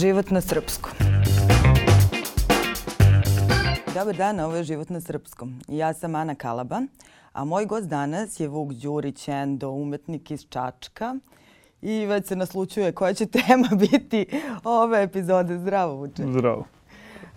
[0.00, 0.92] Život na srpskom.
[3.94, 5.60] Dobar dan, ovo je Život na srpskom.
[5.68, 6.80] Ja sam Ana Kalaba,
[7.32, 11.16] a moj gost danas je Vuk Đurić, endo, umetnik iz Čačka.
[11.82, 14.26] I već se naslučuje koja će tema biti
[14.64, 15.58] ove epizode.
[15.58, 16.22] Zdravo, Vuče.
[16.32, 16.64] Zdravo.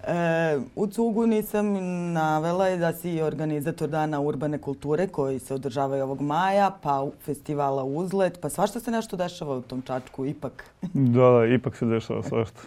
[0.08, 1.66] E, u cugu nisam
[2.14, 7.84] navela je da si organizator Dana urbane kulture koji se održavaju ovog maja, pa festivala
[7.84, 10.66] Uzlet, pa svašta se nešto dešava u tom Čačku ipak.
[10.94, 12.62] Da, da, ipak se dešava svašta.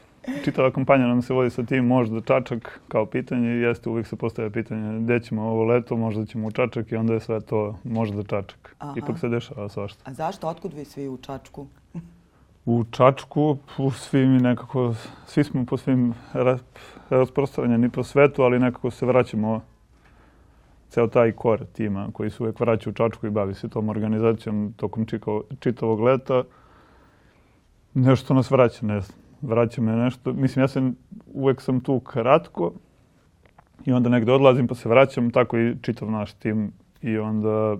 [0.45, 4.51] Čitava kampanja nam se vodi sa tim možda Čačak kao pitanje jeste uvijek se postavlja
[4.51, 8.23] pitanje gde ćemo ovo leto, možda ćemo u Čačak i onda je sve to možda
[8.23, 8.77] Čačak.
[8.79, 8.95] Aha.
[8.97, 10.11] Ipak se dešava svašta.
[10.11, 10.49] A zašto?
[10.49, 11.67] Otkud vi svi u Čačku?
[12.67, 13.57] u Čačku,
[13.95, 14.95] svi mi nekako,
[15.27, 16.15] svi smo po svim
[17.11, 19.61] rasprostranjeni po svetu, ali nekako se vraćamo
[20.89, 24.75] ceo taj kor tima koji se uvek vraća u Čačku i bavi se tom organizacijom
[24.77, 26.43] tokom čiko, čitavog leta.
[27.95, 29.19] Nešto nas vraća, ne znam.
[29.43, 30.33] Vraća me nešto.
[30.33, 30.97] Mislim, ja sam,
[31.35, 32.73] uvek sam tu kratko
[33.85, 36.73] i onda negde odlazim pa se vraćam, tako i čitav naš tim.
[37.03, 37.77] I onda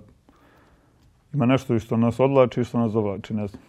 [1.33, 3.61] ima nešto što nas odlači i što nas dovlači, ne znam.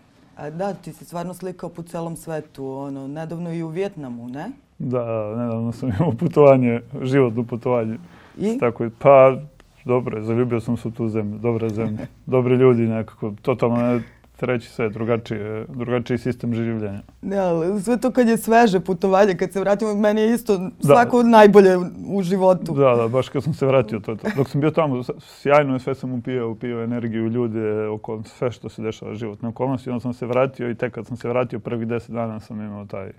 [0.58, 4.50] Da, ti si stvarno slikao po celom svetu, ono, nedavno i u Vjetnamu, ne?
[4.78, 7.98] Da, nedavno sam imao putovanje, životno putovanje.
[8.38, 8.58] I?
[8.58, 9.36] Tako, pa,
[9.84, 14.00] dobro, zaljubio sam se u tu zemlju, dobra zemlja, dobri ljudi nekako, totalno
[14.38, 17.00] treći sve, drugačiji, drugačiji sistem življenja.
[17.22, 20.70] Ne, ali sve to kad je sveže putovanje, kad se vratimo, meni je isto da.
[20.80, 22.74] svako najbolje u životu.
[22.74, 24.28] Da, da, baš kad sam se vratio, to to.
[24.36, 28.68] Dok sam bio tamo, sjajno je, sve sam upio, upio energiju ljude, oko sve što
[28.68, 29.90] se dešava životne okolnosti.
[29.90, 32.86] Onda sam se vratio i tek kad sam se vratio, prvih deset dana sam imao
[32.86, 33.12] taj...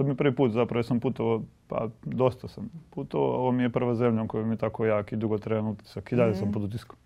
[0.00, 3.70] To mi je prvi put, zapravo sam putovao, pa dosta sam putovao, ovo mi je
[3.70, 6.34] prva zemlja koja mi je tako jak i dugotrajan utisak i dalje mm.
[6.34, 6.96] sam pod utiskom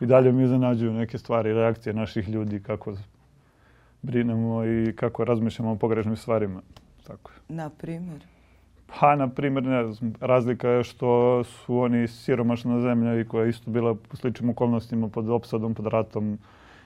[0.00, 2.94] i dalje mi iznenađuju neke stvari, reakcije naših ljudi, kako
[4.02, 6.62] brinemo i kako razmišljamo o pogrešnim stvarima.
[7.06, 7.30] Tako.
[7.48, 8.24] Na primjer?
[8.86, 13.50] Pa, na primjer, ne znam, razlika je što su oni siromašna zemlja i koja je
[13.50, 16.38] isto bila u sličnim okolnostima pod opsadom, pod ratom,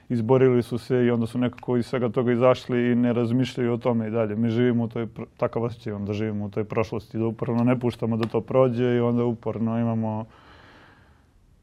[0.09, 3.77] izborili su se i onda su nekako iz svega toga izašli i ne razmišljaju o
[3.77, 4.35] tome i dalje.
[4.35, 8.17] Mi živimo u toj, takav osjećaj da živimo u toj prošlosti, da uporno ne puštamo
[8.17, 10.25] da to prođe i onda uporno imamo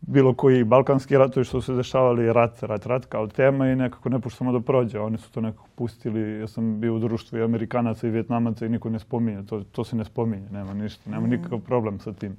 [0.01, 4.09] bilo koji balkanski ratovi što su se dešavali, rat, rat, rat kao tema i nekako
[4.09, 5.01] ne puštamo da prođe.
[5.01, 6.41] Oni su to nekako pustili.
[6.41, 9.47] Ja sam bio u društvu i Amerikanaca i Vjetnamaca i niko ne spominje.
[9.47, 11.11] To, to se ne spominje, nema ništa.
[11.11, 12.37] Nema nikakav problem sa tim.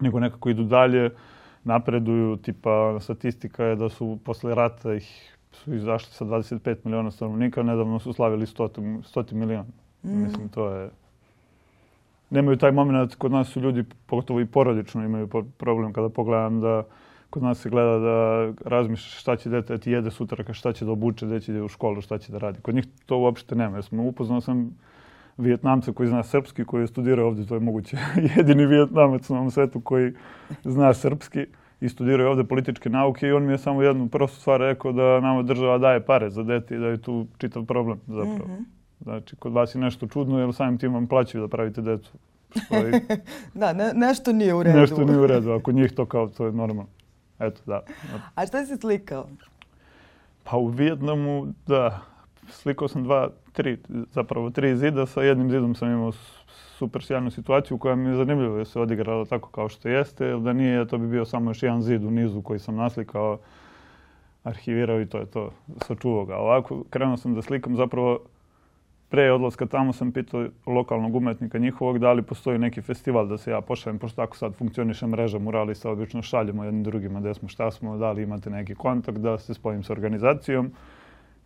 [0.00, 1.10] Nego nekako idu dalje,
[1.64, 2.36] napreduju.
[2.36, 7.98] Tipa, statistika je da su posle rata ih su izašli sa 25 miliona stanovnika, nedavno
[7.98, 9.68] su slavili 100, 100 miliona.
[10.02, 10.22] Mm.
[10.22, 10.90] Mislim, to je
[12.30, 16.82] nemaju taj moment, kod nas su ljudi, pogotovo i porodično, imaju problem kada pogledam da
[17.30, 20.84] kod nas se gleda da razmišljaš šta će dete da ti jede sutra, šta će
[20.84, 22.60] da obuče, gde će da u školu, šta će da radi.
[22.60, 23.76] Kod njih to uopšte nema.
[23.76, 24.70] Jer smo upoznao sam
[25.36, 27.96] Vijetnamca koji zna srpski, koji je studirao ovde, to je moguće
[28.36, 30.12] jedini Vijetnamac na ovom svetu koji
[30.64, 31.46] zna srpski
[31.80, 35.20] i studirao ovde političke nauke i on mi je samo jednu prostu stvar rekao da
[35.20, 38.46] nama država daje pare za dete i da je tu čitav problem zapravo.
[38.48, 38.64] Mm -hmm.
[39.00, 42.12] Znači, kod vas je nešto čudno, jer samim tim vam plaćaju da pravite decu.
[42.66, 42.92] Stoji...
[43.54, 44.78] da, ne, nešto nije u redu.
[44.78, 46.86] Nešto nije u redu, ako njih to kao, to je normalno.
[47.38, 47.82] Eto, da.
[48.34, 49.26] A šta si slikao?
[50.44, 52.00] Pa u Vijetnamu, da,
[52.48, 53.78] slikao sam dva, tri,
[54.10, 55.06] zapravo tri zida.
[55.06, 56.12] Sa jednim zidom sam imao
[56.78, 60.52] super sjajnu situaciju koja mi je zanimljivo da se odigrala tako kao što jeste, da
[60.52, 63.38] nije, to bi bio samo još jedan zid u nizu koji sam naslikao,
[64.42, 65.50] arhivirao i to je to,
[65.86, 66.36] sačuvao ga.
[66.36, 68.18] Ovako, krenuo sam da slikam zapravo
[69.08, 73.50] pre odlaska tamo sam pitao lokalnog umetnika njihovog da li postoji neki festival da se
[73.50, 77.70] ja pošaljem, pošto tako sad funkcioniše mreža muralista, obično šaljemo jednim drugima gde smo, šta
[77.70, 80.72] smo, da li imate neki kontakt, da se spojim sa organizacijom.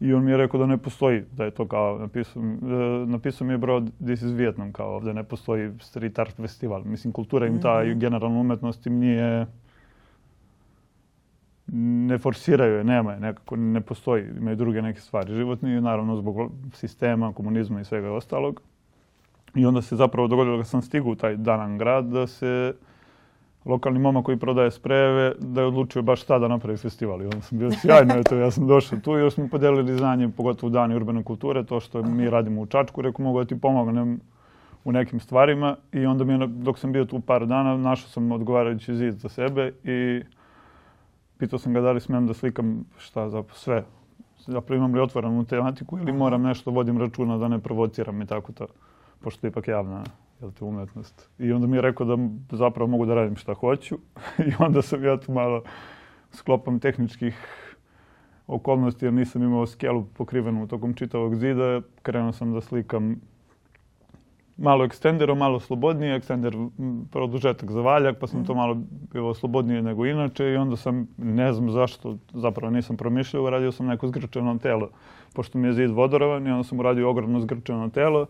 [0.00, 3.46] I on mi je rekao da ne postoji, da je to kao, napisao, e, napisao
[3.46, 6.84] mi je bro, this is Vietnam, kao ovde ne postoji street art festival.
[6.84, 7.98] Mislim, kultura im ta i mhm.
[7.98, 9.46] generalna umetnost im nije,
[11.66, 16.52] ne forsiraju je, nema je, nekako ne postoji, imaju druge neke stvari životne, naravno zbog
[16.72, 18.62] sistema, komunizma i svega ostalog.
[19.54, 22.74] I onda se zapravo dogodilo da sam stigao u taj Danan grad da se
[23.68, 27.22] lokalni momak koji prodaje sprejeve, da je odlučio baš tada da napravi festival.
[27.22, 30.28] I onda sam bio sjajno, eto, ja sam došao tu i još smo podelili znanje,
[30.36, 33.60] pogotovo u dani urbane kulture, to što mi radimo u Čačku, rekao mogu da ti
[33.60, 34.20] pomognem
[34.84, 38.32] u nekim stvarima i onda mi je, dok sam bio tu par dana, našao sam
[38.32, 40.22] odgovarajući zid za sebe i
[41.38, 43.84] pitao sam ga da li smem da slikam šta za sve.
[44.46, 48.52] Zapravo imam li otvorenu tematiku ili moram nešto, vodim računa da ne provociram i tako
[48.52, 48.66] to.
[49.20, 50.04] Pošto je ipak javna
[50.40, 51.30] jel te, umetnost.
[51.38, 52.16] I onda mi je rekao da
[52.56, 53.98] zapravo mogu da radim šta hoću.
[54.48, 55.62] I onda sam ja tu malo
[56.32, 57.36] sklopam tehničkih
[58.46, 61.80] okolnosti jer nisam imao skelu pokrivenu tokom čitavog zida.
[62.02, 63.20] Krenuo sam da slikam
[64.58, 66.56] malo ekstenderom, malo slobodnije, ekstender
[67.10, 68.76] produžetak za valjak, pa sam to malo
[69.12, 73.86] bilo slobodnije nego inače i onda sam, ne znam zašto, zapravo nisam promišljao, uradio sam
[73.86, 74.90] neko zgrčeno telo,
[75.34, 78.26] pošto mi je zid vodorovan i onda sam uradio ogromno zgrčeno telo,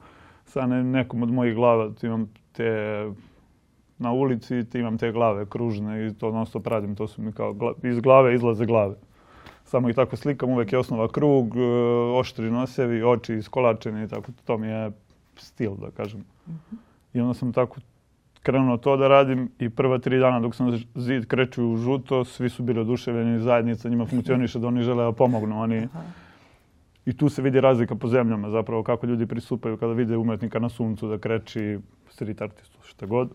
[0.48, 2.70] sa ne, nekom od mojih glava imam te
[3.98, 7.54] na ulici imam te glave kružne i to non stop radim, to su mi kao
[7.82, 8.94] iz glave izlaze glave.
[9.64, 11.60] Samo ih tako slikam, uvek je osnova krug, e,
[12.18, 14.90] oštri nosevi, oči iskolačeni i tako, to mi je
[15.36, 16.20] stil, da kažem.
[16.20, 16.76] -hmm.
[17.12, 17.80] I onda sam tako
[18.42, 22.48] krenuo to da radim i prva tri dana dok sam zid kreću u žuto, svi
[22.48, 25.60] su bili oduševljeni, zajednica njima funkcioniše da oni žele da pomognu.
[25.60, 26.02] Oni, Aha.
[27.08, 30.68] I tu se vidi razlika po zemljama, zapravo kako ljudi pristupaju kada vide umetnika na
[30.68, 31.78] suncu da kreći
[32.10, 33.30] street artistu, šta god.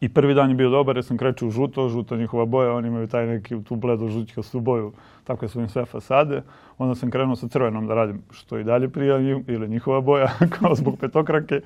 [0.00, 2.88] I prvi dan je bio dobar jer sam kreću u žuto, žuto njihova boja, oni
[2.88, 4.92] imaju taj neki tu bledo žućkastu boju,
[5.24, 6.42] takve su im sve fasade.
[6.78, 10.28] Onda sam krenuo sa crvenom da radim što i dalje prija ili njihova boja,
[10.60, 11.60] kao zbog petokrake.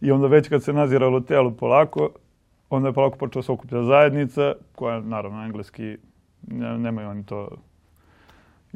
[0.00, 2.10] I onda već kad se naziralo telo polako,
[2.70, 5.96] onda je polako počela se okuplja zajednica, koja naravno engleski,
[6.46, 7.48] ne, nemaju oni to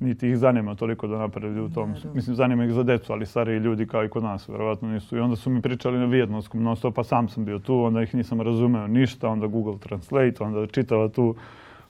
[0.00, 1.94] niti ih zanima toliko da napreduju u tom.
[2.14, 5.16] Mislim, zanima ih za decu, ali stariji ljudi kao i kod nas, verovatno nisu.
[5.16, 8.02] I onda su mi pričali na vijetnamskom non stop, pa sam sam bio tu, onda
[8.02, 11.34] ih nisam razumeo ništa, onda Google Translate, onda čitala tu,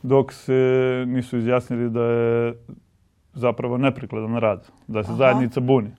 [0.03, 2.55] dok se nisu izjasnili da je
[3.35, 5.17] zapravo neprikladan rad, da se Aha.
[5.17, 5.91] zajednica buni.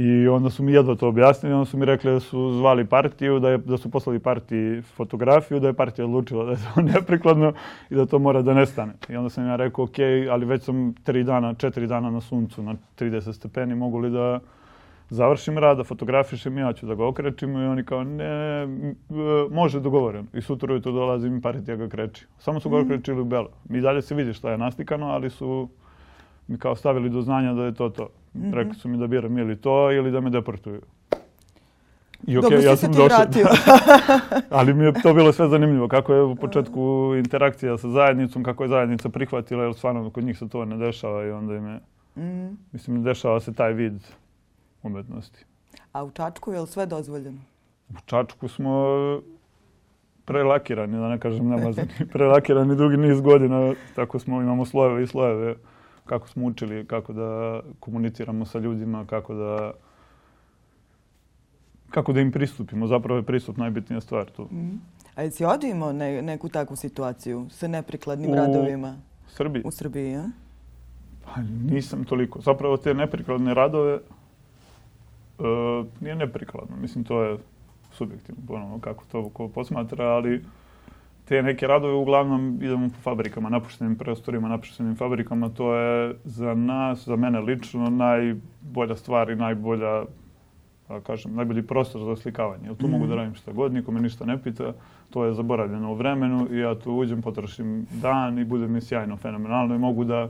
[0.00, 3.38] I onda su mi jedva to objasnili, onda su mi rekli da su zvali partiju,
[3.38, 7.52] da, je, da su poslali partiji fotografiju, da je partija odlučila da je to neprikladno
[7.90, 8.92] i da to mora da nestane.
[9.08, 9.98] I onda sam ja rekao, ok,
[10.30, 14.40] ali već sam tri dana, četiri dana na suncu, na 30 stepeni, mogu li da
[15.10, 18.66] završim rad, da fotografišem, ja ću da ga okrećim i oni kao, ne,
[19.50, 20.26] može dogovoren.
[20.34, 22.26] I sutra ujutro dolazi mi partija ga kreći.
[22.38, 22.84] Samo su ga mm.
[22.84, 23.48] okrećili u belo.
[23.70, 25.68] I dalje se vidi šta je nastikano, ali su
[26.50, 28.08] mi kao stavili do znanja da je to to.
[28.34, 28.54] Mm -hmm.
[28.54, 30.80] Rekli su mi da biram ili to ili da me deportuju.
[32.26, 33.26] I okay, Dobro ja sam došao.
[34.58, 35.88] Ali mi je to bilo sve zanimljivo.
[35.88, 40.38] Kako je u početku interakcija sa zajednicom, kako je zajednica prihvatila, jer stvarno kod njih
[40.38, 41.80] se to ne dešava i onda im je,
[42.16, 42.56] mm.
[42.72, 44.02] mislim, ne dešava se taj vid
[44.82, 45.44] umetnosti.
[45.92, 47.38] A u Čačku je li sve dozvoljeno?
[47.88, 48.96] U Čačku smo
[50.24, 55.54] prelakirani, da ne kažem namazani, prelakirani dugi niz godina, tako smo, imamo slojeve i slojeve
[56.10, 59.72] kako smo učili, kako da komuniciramo sa ljudima, kako da
[61.90, 62.86] kako da im pristupimo.
[62.86, 64.42] Zapravo je pristup najbitnija stvar tu.
[64.42, 64.80] Mm.
[65.14, 68.96] A jesi ovdje imao ne, neku takvu situaciju sa neprikladnim u radovima?
[69.26, 69.62] U Srbiji?
[69.64, 70.24] U Srbiji, ja?
[71.24, 71.40] Pa
[71.70, 72.40] nisam toliko.
[72.40, 76.76] Zapravo te neprikladne radove uh, nije neprikladno.
[76.76, 77.38] Mislim, to je
[77.92, 80.44] subjektivno, ponovno, kako to ko posmatra, ali
[81.30, 85.48] te neke radove uglavnom idemo po fabrikama, napuštenim prostorima, napuštenim fabrikama.
[85.48, 90.02] To je za nas, za mene lično, najbolja stvar i najbolja,
[90.88, 92.66] da kažem, najbolji prostor za slikavanje.
[92.66, 92.90] Jer tu mm.
[92.90, 93.18] mogu da mhm.
[93.18, 94.72] radim šta god, nikome ništa ne pita.
[95.10, 99.16] To je zaboravljeno u vremenu i ja tu uđem, potrošim dan i bude mi sjajno,
[99.16, 100.28] fenomenalno i mogu da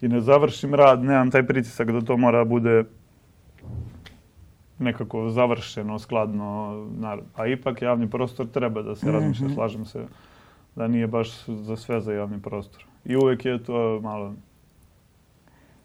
[0.00, 2.84] i ne završim rad, nemam taj pritisak da to mora bude
[4.78, 6.76] nekako završeno, skladno,
[7.34, 9.54] a ipak javni prostor treba da se razmišlja, mm -hmm.
[9.54, 10.06] slažem se
[10.76, 12.84] da nije baš za sve za javni prostor.
[13.04, 14.34] I uvek je to malo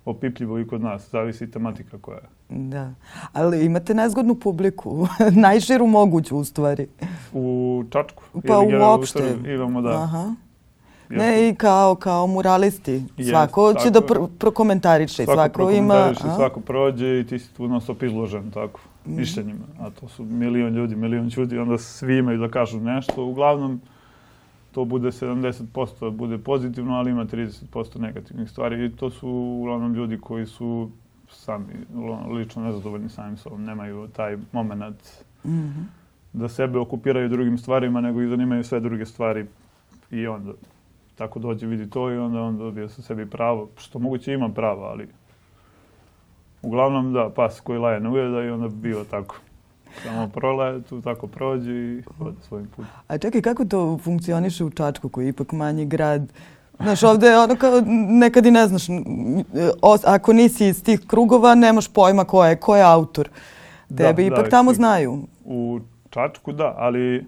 [0.06, 2.30] opipljivo i kod nas, zavisi tematika koja je.
[2.50, 2.94] Da,
[3.34, 5.08] ali imate nezgodnu publiku,
[5.46, 6.88] najširu moguću u stvari.
[7.34, 8.24] U Čačku?
[8.48, 9.36] Pa uopšte.
[9.44, 9.90] U imamo da.
[9.90, 10.34] Aha.
[11.10, 13.04] Ne, i kao, kao muralisti.
[13.18, 15.26] Yes, svako će da pr prokomentariše.
[15.26, 16.14] Svako, svako ima...
[16.16, 19.16] Svako prođe i ti si tu non stop izložen tako, mm.
[19.16, 19.66] mišljenjima.
[19.80, 23.26] A to su milion ljudi, milion ljudi, onda svi imaju da kažu nešto.
[23.26, 23.82] Uglavnom,
[24.78, 28.86] to bude 70% bude pozitivno, ali ima 30% negativnih stvari.
[28.86, 30.90] I to su uglavnom ljudi koji su
[31.30, 31.74] sami
[32.30, 33.64] lično nezadovoljni samim sobom.
[33.64, 35.84] Nemaju taj moment mm -hmm.
[36.34, 39.46] da sebe okupiraju drugim stvarima, nego i zanimaju sve druge stvari.
[40.12, 40.52] I onda
[41.16, 44.84] tako dođe, vidi to i onda on dobije sa sebi pravo, što moguće ima pravo,
[44.84, 45.08] ali
[46.62, 49.36] uglavnom da, pas koji laje ne ujeda i onda bio tako.
[50.04, 52.92] Samo prolaje, tu tako prođe i ode svojim putem.
[53.08, 56.34] A čekaj, kako to funkcioniše u Čačku, koji je ipak manji grad?
[56.80, 58.88] Znaš, ovde je ono kao, nekad i ne znaš,
[59.82, 63.30] os, ako nisi iz tih krugova, nemaš pojma ko je, ko je autor.
[63.98, 65.20] Tebe da, ipak da, tamo znaju.
[65.46, 65.80] U
[66.10, 67.26] Čačku da, ali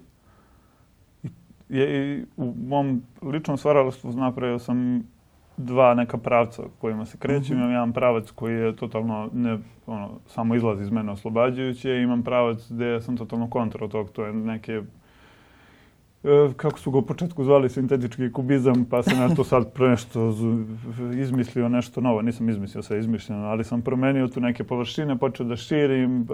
[1.70, 5.04] je, u mom ličnom stvaralaštvu napravio sam
[5.60, 7.58] dva neka pravca kojima se krećem.
[7.58, 7.62] Mm -hmm.
[7.62, 12.02] Imam jedan pravac koji je totalno, ne, ono, samo izlazi iz mene oslobađajuće.
[12.02, 14.10] Imam pravac gde sam totalno kontra tog.
[14.12, 14.82] To je neke
[16.24, 20.34] E, kako su ga u početku zvali sintetički kubizam, pa sam ja to sad nešto
[21.22, 22.22] izmislio nešto novo.
[22.22, 26.26] Nisam izmislio sve izmišljeno, ali sam promenio tu neke površine, počeo da širim e,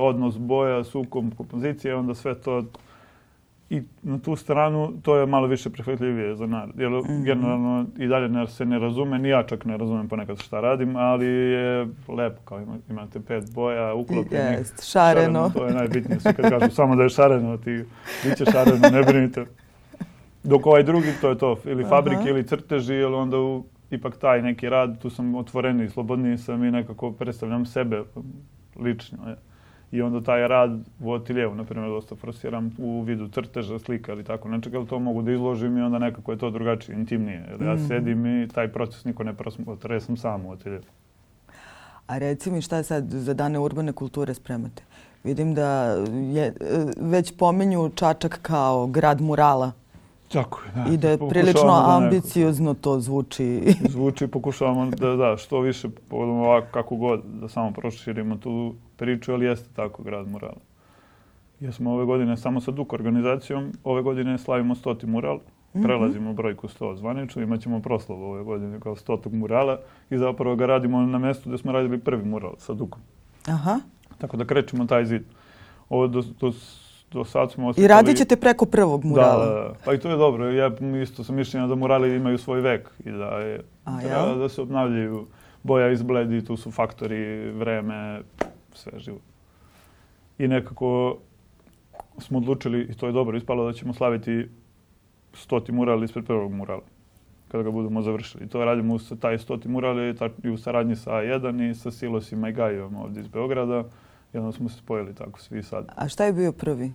[0.00, 2.64] odnos boja, sukom, kompozicije, onda sve to
[3.70, 6.80] i na tu stranu to je malo više prihvatljivije za narod.
[6.80, 7.24] Jer mm -hmm.
[7.24, 10.96] generalno i dalje ne, se ne razume, ni ja čak ne razumem ponekad šta radim,
[10.96, 14.58] ali je lepo kao ima, imate pet boja, uklopljenih.
[14.58, 15.24] Jest, šareno.
[15.24, 15.50] šareno.
[15.54, 16.20] To je najbitnije.
[16.20, 17.84] Svi kad kažu samo da je šareno, ti
[18.24, 19.46] bit će šareno, ne brinite.
[20.42, 22.30] Dok ovaj drugi, to je to, ili fabrike Aha.
[22.30, 26.70] ili crteži, ili onda u, ipak taj neki rad, tu sam otvoreniji, slobodniji sam i
[26.70, 28.02] nekako predstavljam sebe
[28.76, 29.28] lično.
[29.28, 29.47] Je
[29.92, 34.24] i onda taj rad u ateljevu, na primjer, dosta forsiram u vidu crteža, slika ili
[34.24, 37.46] tako nečega, ali to mogu da izložim i onda nekako je to drugačije, intimnije.
[37.50, 37.88] Jer ja mm.
[37.88, 40.84] sedim i taj proces niko ne prosmotra, ja sam sam u ateljevu.
[42.06, 44.82] A reci mi šta sad za dane urbane kulture spremate?
[45.24, 45.84] Vidim da
[46.32, 46.54] je, e,
[47.00, 49.72] već pomenju Čačak kao grad murala.
[50.32, 50.92] Tako je, da.
[50.92, 53.74] I da je prilično da ambiciozno to zvuči.
[53.94, 59.46] Zvuči, pokušavamo da, da, što više, ovako kako god, da samo proširimo tu priču, ali
[59.46, 60.60] jeste tako grad murala.
[61.60, 65.38] Jesmo ove godine samo sa Duk organizacijom, ove godine slavimo stoti mural,
[65.74, 65.84] mhm.
[65.84, 69.78] prelazimo brojku 100 zvanično, imat ćemo proslavu ove godine kao stotog murala
[70.10, 73.00] i zapravo ga radimo na mestu gde smo radili prvi mural sa Dukom.
[73.46, 73.80] Aha.
[74.18, 75.22] Tako da krećemo taj zid.
[75.88, 76.52] Ovo do, do
[77.12, 77.84] do sad smo osjetili...
[77.84, 79.46] I radit ćete preko prvog murala?
[79.46, 80.50] Da, da, pa i to je dobro.
[80.50, 80.70] Ja
[81.02, 84.34] isto sam mišljenja da murali imaju svoj vek i da je, A, ja?
[84.34, 85.26] da se obnavljaju.
[85.62, 88.20] Boja izbledi, tu su faktori, vreme,
[88.72, 89.18] sve živo.
[90.38, 91.18] I nekako
[92.18, 94.48] smo odlučili, i to je dobro ispalo, da ćemo slaviti
[95.32, 96.82] stoti mural ispred prvog murala
[97.48, 98.44] kada ga budemo završili.
[98.44, 99.98] I to radimo sa taj stoti mural
[100.44, 103.84] i u saradnji sa A1 i sa Silosima i Gajom ovdje iz Beograda.
[104.34, 105.86] I onda smo se spojili tako svi sad.
[105.96, 106.92] A šta je bio prvi?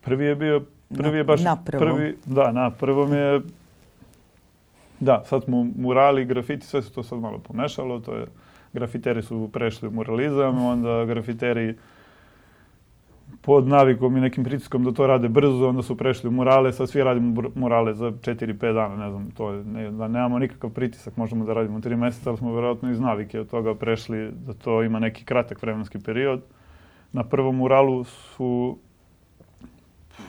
[0.00, 0.64] Prvi je bio,
[0.96, 1.96] prvi je baš na prvom.
[1.96, 3.40] prvi, da, na prvom je,
[5.00, 8.26] da, sad smo murali, grafiti, sve se to sad malo pomešalo, to je,
[8.72, 11.76] grafiteri su prešli u muralizam, onda grafiteri
[13.44, 16.90] pod navikom i nekim pritiskom da to rade brzo, onda su prešli u murale, sad
[16.90, 21.16] svi radimo murale za 4-5 dana, ne znam, to je, ne, da nemamo nikakav pritisak,
[21.16, 24.82] možemo da radimo 3 meseca, ali smo verovatno iz navike od toga prešli da to
[24.82, 26.42] ima neki kratak vremenski period.
[27.12, 28.78] Na prvom muralu su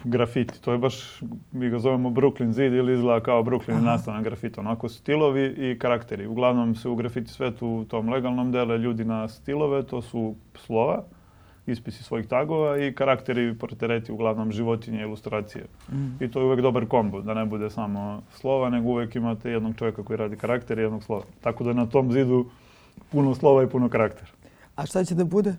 [0.03, 4.61] grafiti, to je baš, mi ga zovemo Brooklyn zid ili izgleda kao Brooklyn nastavna grafita,
[4.61, 6.27] onako stilovi i karakteri.
[6.27, 11.03] Uglavnom se u grafiti svetu u tom legalnom dele ljudi na stilove, to su slova,
[11.67, 15.65] ispisi svojih tagova i karakteri portreti, uglavnom životinje, ilustracije.
[15.91, 16.23] Mm.
[16.23, 19.75] I to je uvek dobar kombo, da ne bude samo slova, nego uvek imate jednog
[19.77, 21.23] čovjeka koji radi karakter i jednog slova.
[21.41, 22.45] Tako da na tom zidu
[23.11, 24.31] puno slova i puno karaktera.
[24.75, 25.55] A šta će da bude?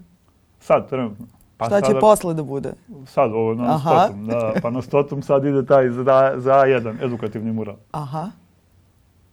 [0.60, 1.26] Sad, trenutno.
[1.56, 2.72] Pa šta će sada, posle da bude?
[3.06, 3.90] Sad, ovo na Aha.
[3.90, 4.26] stotom.
[4.26, 7.76] Da, pa na stotom sad ide taj za, za A1, edukativni mural.
[7.90, 8.30] Aha.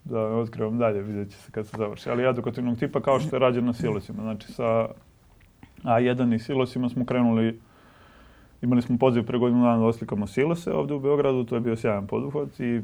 [0.03, 2.09] Da, otkrivam dalje, vidjet će se kad se završi.
[2.09, 4.21] Ali edukativnog tipa kao što je rađeno na silosima.
[4.21, 4.87] Znači sa
[5.83, 7.59] A1 i silosima smo krenuli,
[8.61, 11.75] imali smo poziv pre godinu dana da oslikamo silose ovde u Beogradu, to je bio
[11.75, 12.81] sjajan poduhvat i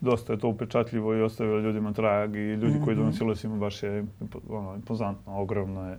[0.00, 2.84] dosta je to upečatljivo i ostavilo ljudima trag i ljudi mm -hmm.
[2.84, 3.16] koji idu na mhm.
[3.16, 4.06] silosima baš je
[4.48, 5.98] ono, impozantno, ogromno je.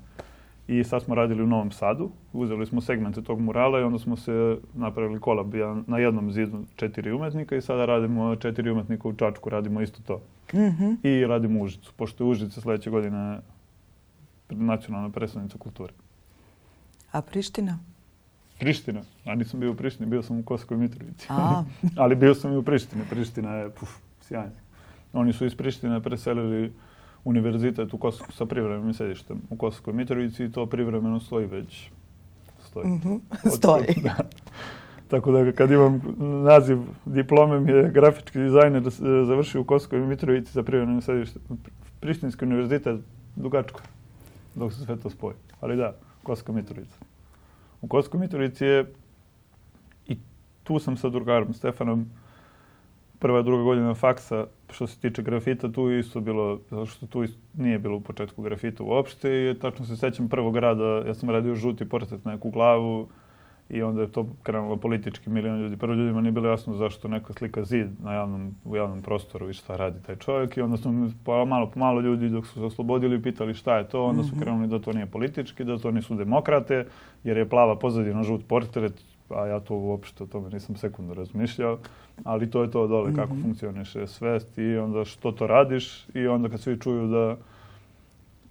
[0.67, 4.15] I sad smo radili u Novom Sadu, uzeli smo segmente tog murala i onda smo
[4.15, 5.53] se napravili kolab
[5.87, 10.21] na jednom zidu četiri umetnika i sada radimo četiri umetnika u Čačku, radimo isto to.
[10.53, 10.95] Mm -hmm.
[11.03, 13.39] I radimo Užicu, pošto je Užica sledeće godine
[14.49, 15.93] nacionalna predstavnica kulture.
[17.11, 17.79] A Priština?
[18.59, 19.01] Priština?
[19.25, 21.27] A nisam bio u Prištini, bio sam u Kosovskoj Mitrovici.
[21.29, 21.63] A.
[22.01, 23.03] Ali bio sam i u Prištini.
[23.09, 23.89] Priština je, puf,
[24.21, 24.65] sjajna.
[25.13, 26.73] Oni su iz Prištine preselili
[27.23, 31.89] univerzitet u Kosovsku sa privremenim sedištem u Kosovskoj Mitrovici i to privremeno stoji već.
[32.59, 32.87] Stoji.
[32.87, 33.19] Mm -hmm.
[33.57, 33.85] Stoji.
[34.03, 34.15] Da.
[35.07, 36.01] Tako da kad imam
[36.43, 38.83] naziv diplome mi je grafički dizajner
[39.27, 41.41] završio u Kosovskoj Mitrovici sa privremenim sedištem.
[41.99, 42.99] Prištinski univerzitet
[43.35, 43.81] dugačko
[44.55, 45.35] dok se sve to spoji.
[45.61, 46.97] Ali da, Kosovska Mitrovica.
[47.81, 48.93] U Kosovskoj Mitrovici je
[50.07, 50.17] i
[50.63, 52.09] tu sam sa drugarom Stefanom
[53.19, 57.79] prva, druga godina faksa, što se tiče grafita, tu isto bilo, zato što tu nije
[57.79, 61.89] bilo u početku grafita uopšte i tačno se sećam prvog rada, ja sam radio žuti
[61.89, 63.07] portret na neku glavu
[63.69, 65.77] i onda je to krenulo politički milion ljudi.
[65.77, 69.53] Prvo ljudima nije bilo jasno zašto neka slika zid na javnom, u javnom prostoru i
[69.53, 72.61] šta radi taj čovjek i onda su pa malo po malo ljudi dok su se
[72.61, 74.39] oslobodili pitali šta je to, onda su mhm.
[74.39, 76.85] krenuli da to nije politički, da to nisu demokrate,
[77.23, 78.93] jer je plava pozadina žut portret,
[79.29, 81.77] a ja to uopšte o tome nisam sekundu razmišljao,
[82.23, 83.43] ali to je to dole, kako mm -hmm.
[83.43, 87.37] funkcioniše svest i onda što to radiš i onda kad svi čuju da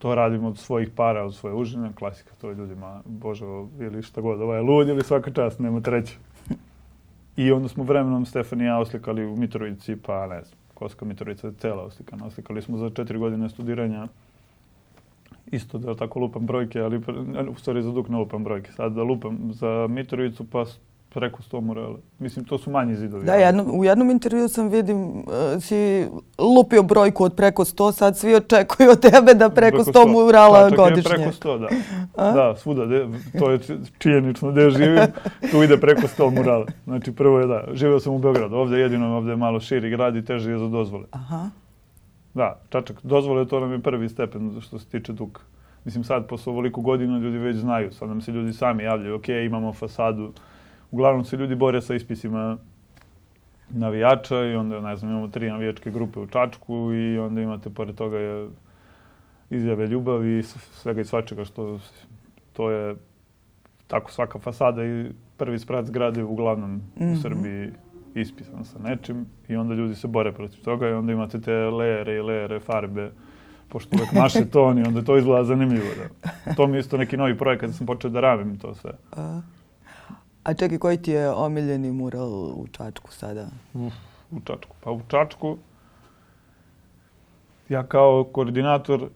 [0.04, 3.44] to radimo od svojih para, od svoje užine, klasika, to je ljudima, bože,
[3.80, 6.16] ili šta god, ovaj je lud ili svaka čast, nema treće.
[7.36, 11.46] I onda smo vremenom Stefan i ja oslikali u Mitrovici, pa ne znam, Koska Mitrovica
[11.46, 12.26] je cela oslikana.
[12.26, 14.08] Oslikali smo za četiri godine studiranja
[15.46, 17.00] isto da tako lupam brojke, ali
[17.48, 18.72] u stvari za duk ne lupam brojke.
[18.72, 20.64] Sad da lupam za Mitrovicu pa
[21.14, 21.98] preko 100 murala.
[22.18, 23.24] Mislim, to su manji zidovi.
[23.24, 25.24] Da, jedno, u jednom intervju sam vidim, uh,
[25.60, 26.06] si
[26.38, 30.70] lupio brojku od preko 100, sad svi očekuju od tebe da preko 100, 100 murala
[30.70, 31.10] pa, godišnje.
[31.10, 31.68] preko 100, da.
[32.16, 32.32] A?
[32.32, 33.58] Da, svuda, de, to je
[33.98, 35.06] činjenično gde živim,
[35.50, 36.66] tu ide preko 100 murala.
[36.84, 40.16] Znači, prvo je da, živeo sam u Beogradu, ovde jedino, ovde je malo širi grad
[40.16, 41.04] i teže je za dozvole.
[41.10, 41.50] Aha.
[42.34, 45.40] Da, Čačak, dozvole to nam je prvi stepen što se tiče duka.
[45.84, 47.92] Mislim, sad, posle ovoliko godina, ljudi već znaju.
[47.92, 50.32] Sad nam se ljudi sami javljaju, ok, imamo fasadu.
[50.94, 52.58] Uglavnom se ljudi bore sa ispisima
[53.70, 57.94] navijača i onda, ne znam, imamo tri navijačke grupe u Čačku i onda imate, pored
[57.94, 58.48] toga, je
[59.50, 61.78] izjave ljubavi i svega i svačega što
[62.52, 62.96] to je
[63.86, 67.08] tako svaka fasada i prvi sprat zgrade uglavnom mm -hmm.
[67.08, 67.20] u mhm.
[67.20, 67.70] Srbiji
[68.14, 72.16] ispisan sa nečim i onda ljudi se bore protiv toga i onda imate te lejere
[72.16, 73.10] i lejere farbe
[73.68, 75.88] pošto uvek maše ton i onda to izgleda zanimljivo.
[75.96, 76.54] Da.
[76.54, 78.92] To mi je isto neki novi projekat da sam počeo da radim to sve.
[79.12, 79.40] A,
[80.44, 83.46] a čekaj, koji ti je omiljeni mural u Čačku sada?
[83.74, 83.94] Uf,
[84.30, 84.76] u Čačku.
[84.80, 85.56] Pa u Čačku
[87.68, 89.08] ja kao koordinator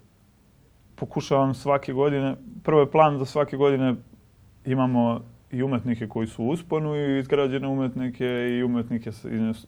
[0.94, 3.94] pokušavam svake godine, prvo je plan da svake godine
[4.64, 5.20] imamo
[5.50, 8.26] i umetnike koji su usponu i izgrađene umetnike
[8.58, 9.10] i umetnike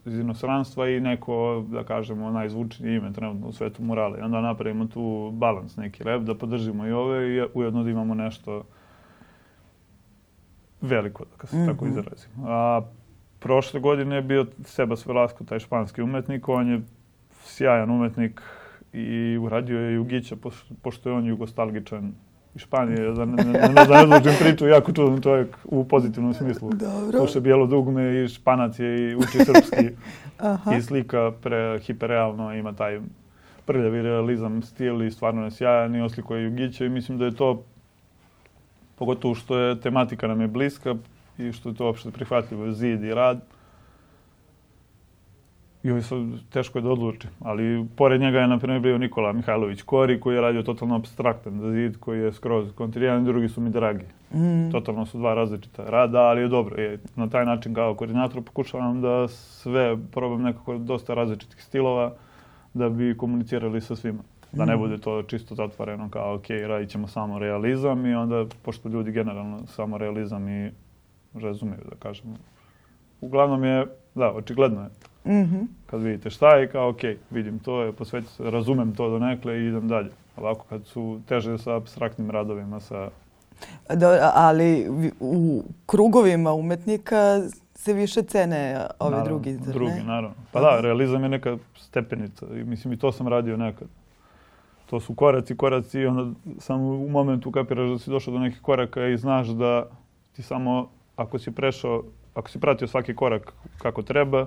[0.05, 4.19] iz inostranstva i neko, da kažemo, najzvučnije ime trenutno u svetu murale.
[4.19, 8.13] I onda napravimo tu balans neki lep, da podržimo i ove i ujedno da imamo
[8.13, 8.63] nešto
[10.81, 11.67] veliko, da se mm -hmm.
[11.67, 12.29] tako izrazim.
[12.45, 12.81] A
[13.39, 16.81] prošle godine je bio Sebas Velasco, taj španski umetnik, on je
[17.43, 18.41] sjajan umetnik
[18.93, 20.35] i uradio je Jugića,
[20.81, 22.13] pošto je on jugostalgičan
[22.55, 23.53] iz Španije, da ne, ne,
[24.07, 26.69] ne, priču, jako čudan čovjek u pozitivnom smislu.
[26.73, 27.17] Dobro.
[27.17, 29.89] Sluša bijelo dugme i španac je i uči srpski.
[30.37, 30.75] Aha.
[30.75, 32.99] I slika pre hiperrealno, ima taj
[33.65, 37.63] prljavi realizam, stil i stvarno je sjajan i oslikuje Jugića i mislim da je to,
[39.01, 40.95] pogotovo što je tematika nam je bliska
[41.37, 43.41] i što je to uopšte prihvatljivo, zid i rad,
[45.83, 46.19] I ovaj sad
[46.53, 47.27] teško je da odluči.
[47.39, 51.71] Ali pored njega je, na primjer, bio Nikola Mihajlović Kori, koji je radio totalno abstraktan
[51.71, 54.05] zid, koji je skroz kontrijan, drugi su mi dragi.
[54.33, 54.69] Mm.
[54.71, 56.81] Totalno su dva različita rada, ali je dobro.
[56.81, 62.13] Je, na taj način kao koordinator pokušavam da sve probam nekako dosta različitih stilova
[62.73, 64.21] da bi komunicirali sa svima.
[64.51, 64.79] Da ne mm.
[64.79, 69.67] bude to čisto zatvoreno kao, ok, radit ćemo samo realizam i onda, pošto ljudi generalno
[69.67, 70.71] samo realizam i
[71.33, 72.35] razumeju, da kažemo.
[73.21, 73.85] Uglavnom je,
[74.15, 74.89] da, očigledno je
[75.25, 75.65] Mm -hmm.
[75.85, 79.59] Kad vidite šta je, kao, ok, vidim to, je posveću se, razumem to do nekle
[79.59, 80.09] i idem dalje.
[80.37, 83.09] Ovako kad su teže sa abstraktnim radovima, sa...
[83.89, 87.41] Da, ali u krugovima umetnika
[87.75, 90.03] se više cene ove naravno, drugi, zar drugi, ne?
[90.03, 90.35] naravno.
[90.51, 92.45] Pa da, realizam je neka stepenica.
[92.45, 93.87] Mislim, i to sam radio nekad.
[94.91, 98.61] To su koraci, koraci i onda samo u momentu kapiraš da si došao do nekih
[98.61, 99.85] koraka i znaš da
[100.33, 104.45] ti samo, ako si prešao, ako si pratio svaki korak kako treba,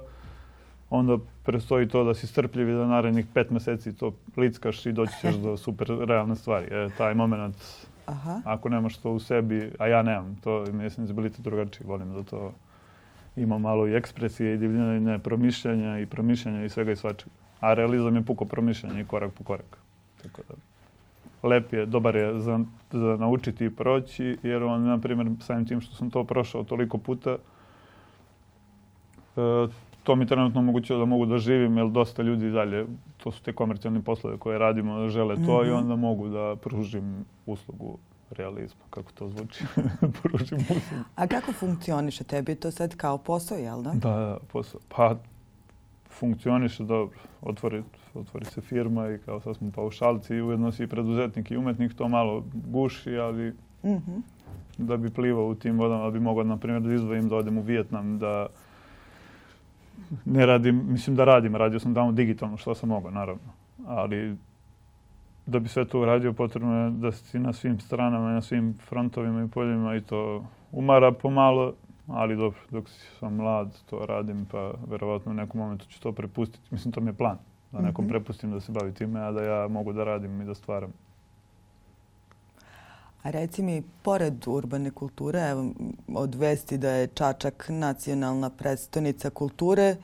[0.90, 5.12] onda prestoji to da si strpljiv i da narednih pet meseci to lickaš i doći
[5.20, 6.66] ćeš do super realne stvari.
[6.70, 7.56] E, taj moment,
[8.06, 8.40] Aha.
[8.44, 12.52] ako nemaš to u sebi, a ja nemam, to je sensibilitet drugačiji, volim da to
[13.36, 17.30] ima malo i ekspresije i divljine promišljanja i promišljanja i svega i svačega.
[17.60, 19.83] A realizam je puko promišljanje i korak po korak.
[20.24, 20.54] Tako da,
[21.48, 22.60] lep je, dobar je za,
[22.90, 26.98] za naučiti i proći, jer on, na primjer, samim tim što sam to prošao toliko
[26.98, 27.36] puta,
[29.36, 29.66] e,
[30.02, 33.52] to mi trenutno omogućuje da mogu da živim, jer dosta ljudi dalje, to su te
[33.52, 35.66] komercijalni poslove koje radimo, žele to mm -hmm.
[35.66, 35.76] i mhm.
[35.76, 37.98] onda mogu da pružim uslugu
[38.30, 39.64] realizma, kako to zvuči,
[40.22, 41.04] pružim uslugu.
[41.14, 43.90] A kako funkcioniše tebi to sad kao posao, jel da?
[43.90, 44.80] Da, da, posao.
[44.88, 45.16] Pa,
[46.18, 47.18] funkcioniše dobro.
[47.42, 47.82] Otvori,
[48.14, 52.08] otvori se firma i kao sad smo paušalci i ujedno si preduzetnik i umetnik, to
[52.08, 53.50] malo guši, ali
[53.84, 54.20] mm -hmm.
[54.78, 57.58] da bi plivao u tim vodama, da bi mogao, na primjer, da izdvojim da odem
[57.58, 58.46] u Vijetnam, da
[60.24, 63.52] ne radim, mislim da radim, radio sam tamo digitalno što sam mogao, naravno.
[63.86, 64.36] Ali
[65.46, 68.74] da bi sve to uradio potrebno je da si na svim stranama i na svim
[68.88, 71.74] frontovima i poljima i to umara pomalo,
[72.06, 72.84] ali dobro, dok
[73.18, 76.68] sam mlad to radim, pa verovatno u nekom momentu ću to prepustiti.
[76.70, 77.38] Mislim, to mi je plan,
[77.72, 78.10] da nekom mm -hmm.
[78.10, 80.92] prepustim da se bavi time, a da ja mogu da radim i da stvaram.
[83.22, 85.70] A reci mi, pored urbane kulture, evo,
[86.14, 89.96] od vesti da je Čačak nacionalna predstavnica kulture, e,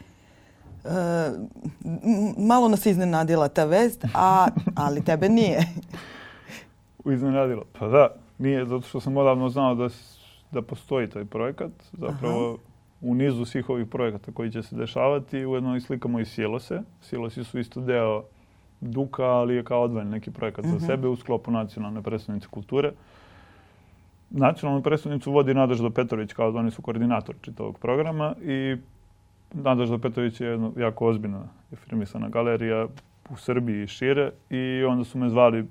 [2.39, 5.61] malo nas iznenadila ta vest, a, ali tebe nije.
[7.15, 7.65] iznenadilo?
[7.79, 8.09] Pa da,
[8.39, 9.89] nije, zato što sam odavno znao da,
[10.53, 11.73] da postoji taj projekat.
[11.93, 12.63] Zapravo, Aha.
[13.01, 16.83] u nizu svih ovih projekata koji će se dešavati, ujedno i slikamo i silose.
[17.01, 18.25] Silosi su isto deo
[18.81, 20.71] Duka, ali je kao odvojen neki projekat mm -hmm.
[20.71, 20.87] za mhm.
[20.87, 22.93] sebe u sklopu nacionalne predstavnice kulture.
[24.31, 28.77] Nacionalnu predstavnicu vodi Nadežda Petrović, kao da oni su koordinator čitavog programa i
[29.53, 31.43] Nadežda Petrović je jedna jako ozbiljna
[31.77, 32.87] firmisana galerija
[33.31, 35.67] u Srbiji i šire i onda su me zvali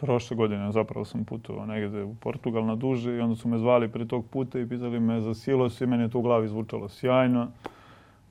[0.00, 3.88] prošle godine, zapravo sam putovao negde u Portugal na duže i onda su me zvali
[3.88, 6.88] pre tog puta i pitali me za silos i meni je to u glavi zvučalo
[6.88, 7.48] sjajno.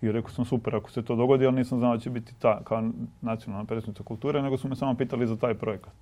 [0.02, 2.62] I rekao sam super ako se to dogodi, ali nisam znao da će biti ta
[2.64, 2.90] kao
[3.22, 5.94] nacionalna predstavnica kulture, nego su me samo pitali za taj projekat.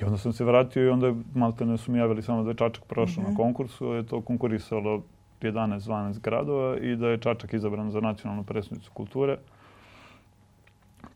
[0.00, 2.56] I onda sam se vratio i onda malte ne su mi javili samo da je
[2.56, 3.28] Čačak prošao mm -hmm.
[3.28, 3.36] na mhm.
[3.36, 5.02] konkursu, je to konkurisalo
[5.40, 9.36] 11-12 gradova i da je Čačak izabran za nacionalnu predstavnicu kulture.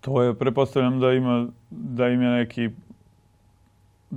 [0.01, 2.71] To je, prepostavljam da ima, da im je neki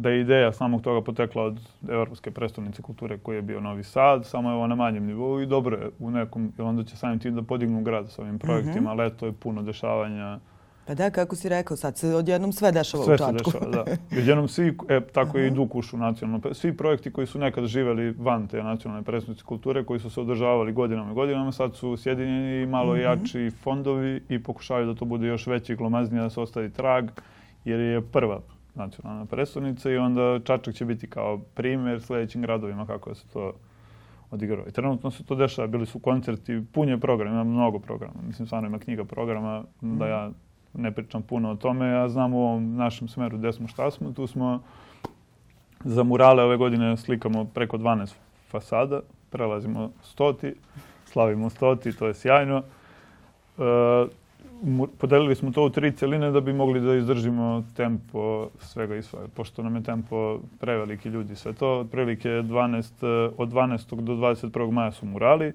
[0.02, 1.60] da je ideja samog toga potekla od
[1.90, 5.46] Evropske predstavnice kulture koji je bio Novi Sad, samo je ovo na manjem nivou i
[5.46, 8.94] dobro je u nekom, jer onda će samim tim da podignu grad sa ovim projektima,
[8.94, 9.00] mm -hmm.
[9.00, 10.40] leto je puno dešavanja.
[10.86, 13.52] Pa da, kako si rekao, sad se odjednom sve dešava sve u Čačku.
[13.52, 14.18] Sve se dešava, da.
[14.18, 15.48] Odjednom svi, e, tako uh -huh.
[15.48, 19.84] i Duk ušu nacionalno, svi projekti koji su nekad živeli van te nacionalne predstavnice kulture,
[19.84, 23.06] koji su se održavali godinama i godinama, sad su sjedinjeni i malo uh mhm.
[23.06, 23.20] -huh.
[23.20, 27.10] jači fondovi i pokušavaju da to bude još veći i glomaznije, da se ostavi trag,
[27.66, 28.42] jer je prva
[28.80, 33.54] nacionalna predstavnica i onda Čačak će biti kao primer sledećim gradovima kako se to
[34.32, 34.68] odigrao.
[34.68, 38.22] I trenutno se to dešava, bili su koncerti, pun je program, ima mnogo programa.
[38.28, 40.32] Mislim, stvarno ima knjiga programa, da ja
[40.74, 41.88] ne pričam puno o tome.
[41.88, 44.12] Ja znam u ovom našem smeru gde smo, šta smo.
[44.12, 44.62] Tu smo
[45.84, 48.14] za murale ove godine slikamo preko 12
[48.48, 50.54] fasada, prelazimo stoti,
[51.06, 52.58] slavimo stoti, to je sjajno.
[53.58, 53.62] E,
[54.98, 59.20] podelili smo to u tri celine da bi mogli da izdržimo tempo svega i sve,
[59.36, 61.36] pošto nam je tempo preveliki ljudi.
[61.36, 64.02] Sve to, otprilike 12, od 12.
[64.02, 64.72] do 21.
[64.72, 65.54] maja su murali,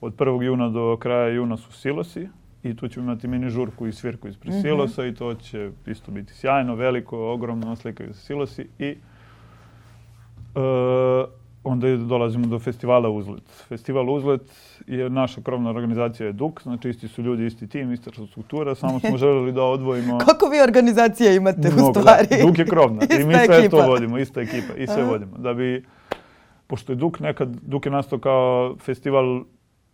[0.00, 0.42] od 1.
[0.42, 2.28] juna do kraja juna su silosi
[2.62, 4.62] i tu ćemo imati mini žurku i svirku ispred mm -hmm.
[4.62, 8.96] silosa i to će isto biti sjajno, veliko, ogromno, slikaju se silosi i
[10.54, 13.64] uh, onda dolazimo do festivala Uzlet.
[13.68, 14.40] Festival Uzlet
[14.86, 19.00] je naša krovna organizacija je DUK, znači isti su ljudi, isti tim, ista struktura, samo
[19.00, 20.18] smo želeli da odvojimo...
[20.18, 22.00] Kako vi organizacije imate Mnogo, u da.
[22.00, 22.26] stvari?
[22.30, 23.76] Da, DUK je krovna i mi sve ekipa.
[23.76, 25.10] to vodimo, ista ekipa i sve Aha.
[25.10, 25.38] vodimo.
[25.38, 25.84] Da bi,
[26.66, 29.44] pošto je DUK nekad, DUK je nastao kao festival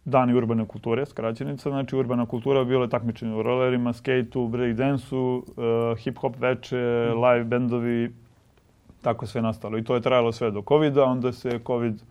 [0.05, 5.65] Dani urbane kulture, skraćenica, znači urbana kultura bilo je takmičenje u rollerima, skateu, breakdansu, uh,
[5.99, 7.25] hip-hop veče, mm.
[7.25, 8.13] live bendovi,
[9.05, 9.79] tako sve nastalo.
[9.79, 12.03] I to je trajalo sve do covid onda se COVID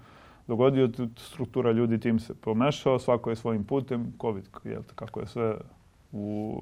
[0.47, 5.55] dogodio, struktura ljudi tim se pomešao, svako je svojim putem, COVID, je, kako je sve
[6.11, 6.57] u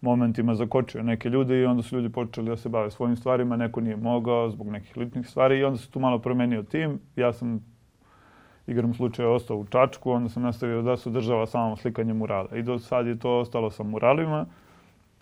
[0.00, 3.80] momentima zakočio neke ljude i onda su ljudi počeli da se bave svojim stvarima, neko
[3.80, 7.00] nije mogao zbog nekih ličnih stvari i onda se tu malo promenio tim.
[7.16, 7.64] Ja sam
[8.66, 12.56] igrom slučaja ostao u Čačku, onda sam nastavio da se održava samo slikanje murala.
[12.56, 14.46] I do sad je to ostalo sa muralima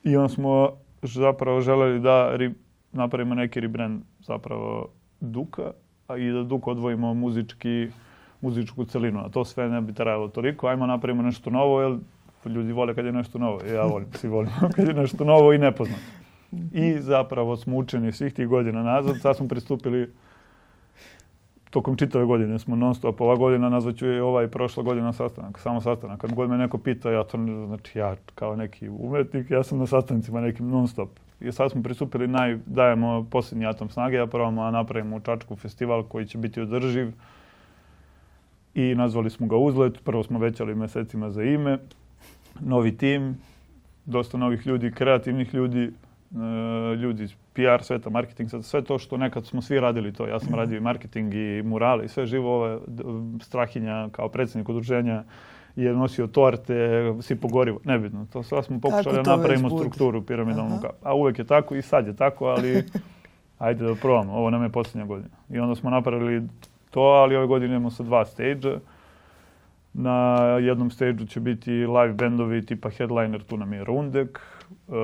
[0.02, 0.70] i onda smo
[1.02, 2.36] zapravo želeli da
[2.92, 4.88] napravimo neki rebrand zapravo
[5.20, 5.72] Duka,
[6.18, 7.88] i da Duk odvojimo muzički,
[8.40, 9.20] muzičku celinu.
[9.24, 10.66] A to sve ne bi trajalo toliko.
[10.66, 11.98] Ajmo napravimo nešto novo, jer
[12.46, 13.60] ljudi vole kad je nešto novo.
[13.74, 16.02] Ja volim, svi volimo kad je nešto novo i nepoznato.
[16.72, 19.20] I zapravo smo učeni svih tih godina nazad.
[19.20, 20.10] Sad smo pristupili
[21.70, 23.20] tokom čitave godine smo non stop.
[23.20, 26.20] Ova godina nazvaću je ovaj prošla godina sastanak, samo sastanak.
[26.20, 29.86] Kad god me neko pita, ja to znači ja kao neki umetnik, ja sam na
[29.86, 31.08] sastancima nekim non stop.
[31.44, 35.56] I sad smo pristupili, naj, dajemo posljednji atom snage, a probamo da napravimo u Čačku
[35.56, 37.12] festival koji će biti održiv.
[38.74, 41.78] I nazvali smo ga Uzlet, prvo smo većali mesecima za ime,
[42.60, 43.38] novi tim,
[44.04, 49.46] dosta novih ljudi, kreativnih ljudi, e, ljudi iz PR sveta, marketing sve to što nekad
[49.46, 50.26] smo svi radili to.
[50.26, 52.78] Ja sam radio i marketing i murale i sve živo ove
[53.40, 55.24] Strahinja kao predsjednik udruženja
[55.76, 56.74] je nosio torte,
[57.20, 58.26] si pogorivo, nebitno.
[58.32, 60.74] To sve smo pokušali da napravimo strukturu piramidalnu.
[60.74, 60.90] Aha.
[61.02, 62.84] A uvek je tako i sad je tako, ali
[63.58, 64.32] ajde da probamo.
[64.32, 65.36] Ovo nam je posljednja godina.
[65.50, 66.42] I onda smo napravili
[66.90, 68.68] to, ali ove godine imamo sa dva stage
[69.92, 74.40] Na jednom stage će biti live bendovi tipa headliner, tu nam je Rundek.
[74.88, 74.94] Uh,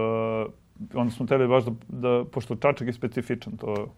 [0.94, 3.94] onda smo teli baš da, da, pošto Čačak je specifičan, to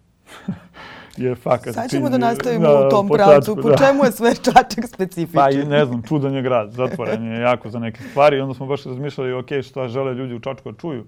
[1.21, 1.75] je fakat.
[1.75, 3.57] Sad ćemo da nastavimo da, u tom pravcu.
[3.57, 3.77] Po da.
[3.77, 5.45] čemu je sve Čačak specifičan?
[5.45, 8.37] Pa i ne znam, čudan je grad, zatvoren je jako za neke stvari.
[8.37, 11.05] I onda smo baš razmišljali, ok, šta žele ljudi u Čačku da čuju.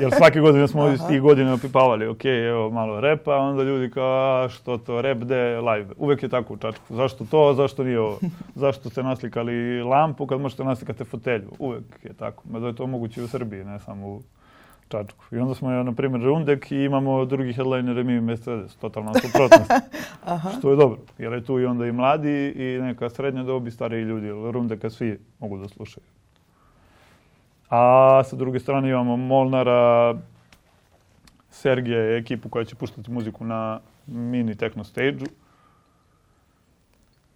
[0.00, 4.44] Jer svake godine smo iz tih godina opipavali, ok, evo malo repa, onda ljudi kao,
[4.44, 5.88] a, što to, rep, de, live.
[5.96, 6.94] Uvek je tako u Čačku.
[6.94, 8.18] Zašto to, zašto nije ovo?
[8.54, 11.50] Zašto ste naslikali lampu kad možete naslikati fotelju?
[11.58, 12.42] Uvek je tako.
[12.50, 14.22] Mada je to moguće i u Srbiji, ne samo u
[14.94, 15.24] Čačku.
[15.32, 19.70] I onda smo, na primjer, Rundek i imamo drugi headliner mi Mercedes, totalno suprotnost.
[20.58, 24.02] što je dobro, jer je tu i onda i mladi i neka srednja dobi, stariji
[24.02, 26.04] ljudi, jer Rundeka svi mogu da slušaju.
[27.70, 30.14] A sa druge strane imamo Molnara,
[31.50, 35.26] Sergije, ekipu koja će puštati muziku na mini techno stage-u.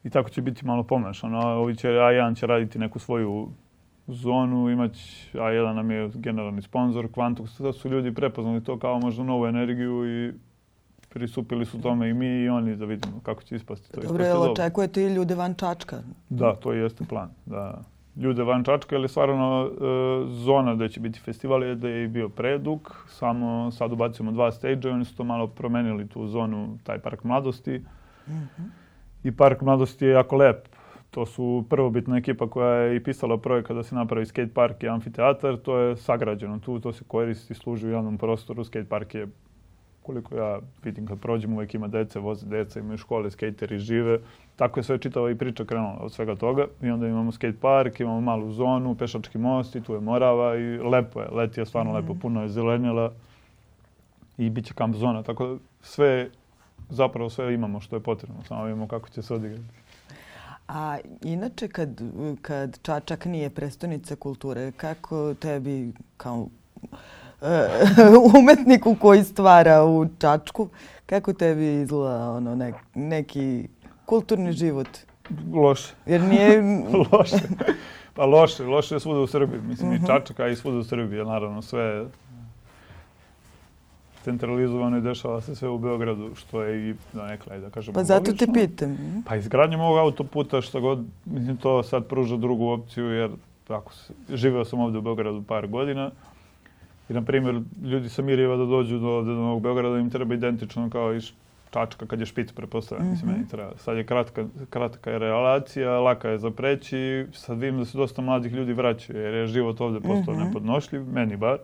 [0.04, 1.38] I tako će biti malo pomešano.
[1.38, 3.48] Ovi će, A1 će raditi neku svoju
[4.08, 4.92] zonu, imać,
[5.34, 10.06] A1 nam je generalni sponsor, Quantux, sad su ljudi prepoznali to kao možda novu energiju
[10.06, 10.32] i
[11.08, 13.92] prisupili su tome i mi i oni da vidimo kako će ispasti.
[13.92, 16.02] To dobro, jel očekujete i ljude van Čačka?
[16.28, 17.30] Da, to jeste plan.
[17.46, 17.82] Da.
[18.16, 19.70] Ljude van Čačka, ali stvarno e,
[20.28, 24.90] zona gde će biti festival je da je bio predug, samo sad ubacujemo dva stage
[24.90, 27.78] oni su to malo promenili tu zonu, taj park mladosti.
[28.28, 28.68] Mm -hmm.
[29.24, 30.68] I park mladosti je jako lep
[31.18, 34.88] To su prvobitna ekipa koja je i pisala projekat da se napravi skate park i
[34.88, 35.56] amfiteatar.
[35.56, 38.64] To je sagrađeno tu, to se koristi, služi u javnom prostoru.
[38.64, 39.26] Skate park je,
[40.02, 44.18] koliko ja vidim kad prođem, uvek ima dece, voze deca, imaju škole, skateri žive.
[44.56, 46.66] Tako je sve čitava i priča krenula od svega toga.
[46.82, 50.78] I onda imamo skate park, imamo malu zonu, pešački most i tu je Morava i
[50.78, 51.28] lepo je.
[51.32, 52.00] Leti je stvarno mm -hmm.
[52.00, 53.12] lepo, puno je zelenila
[54.36, 55.22] i bit će kamp zona.
[55.22, 56.30] Tako da sve,
[56.90, 58.42] zapravo sve imamo što je potrebno.
[58.44, 59.87] Samo vidimo kako će se odigrati.
[60.68, 62.00] A inače kad,
[62.42, 66.36] kad Čačak nije prestonica kulture, kako tebi kao
[67.40, 70.68] uh, umetniku koji stvara u Čačku,
[71.06, 73.68] kako tebi izgleda ono, ne, neki
[74.06, 74.88] kulturni život?
[75.54, 75.94] Loše.
[76.06, 76.62] Jer nije...
[77.12, 77.36] loše.
[78.14, 79.60] Pa loše, loše je svuda u Srbiji.
[79.60, 79.98] Mislim, uh -huh.
[79.98, 80.06] i mhm.
[80.06, 82.06] Čačaka i svuda u Srbiji, naravno, sve
[84.24, 88.32] centralizovano i dešava se sve u Beogradu, što je i nekla, da kažemo, Pa zato
[88.32, 88.98] te pitam.
[89.26, 93.30] Pa izgradnjom ovog autoputa, što god, mislim, to sad pruža drugu opciju, jer
[93.68, 96.10] ako se, živeo sam ovde u Beogradu par godina,
[97.08, 100.90] i, na primjer, ljudi sa Mirjeva da dođu do, do Novog Beograda im treba identično
[100.90, 101.20] kao i
[101.70, 103.06] Čačka kad je špic, prepostavljam.
[103.06, 103.12] Mm -hmm.
[103.12, 103.72] Mislim, meni treba.
[103.76, 107.26] Sad je kratka, kratka je relacija, laka je za preći.
[107.32, 110.46] Sad vidim da se dosta mladih ljudi vraćaju, jer je život ovde postao mm -hmm.
[110.46, 111.58] nepodnošljiv, meni bar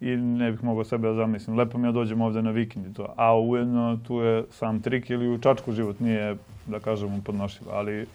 [0.00, 1.56] i ne bih mogao sebe da zamislim.
[1.56, 3.14] Lepo mi ja dođem ovde na vikend i to.
[3.16, 7.70] A ujedno tu je sam trik ili u Čačku život nije, da kažem, podnošljiv.
[7.70, 8.06] Ali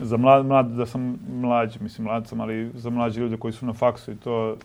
[0.00, 3.66] za mlad, mlad, da sam mlađi, mislim mlad sam, ali za mlađi ljude koji su
[3.66, 4.56] na faksu i to,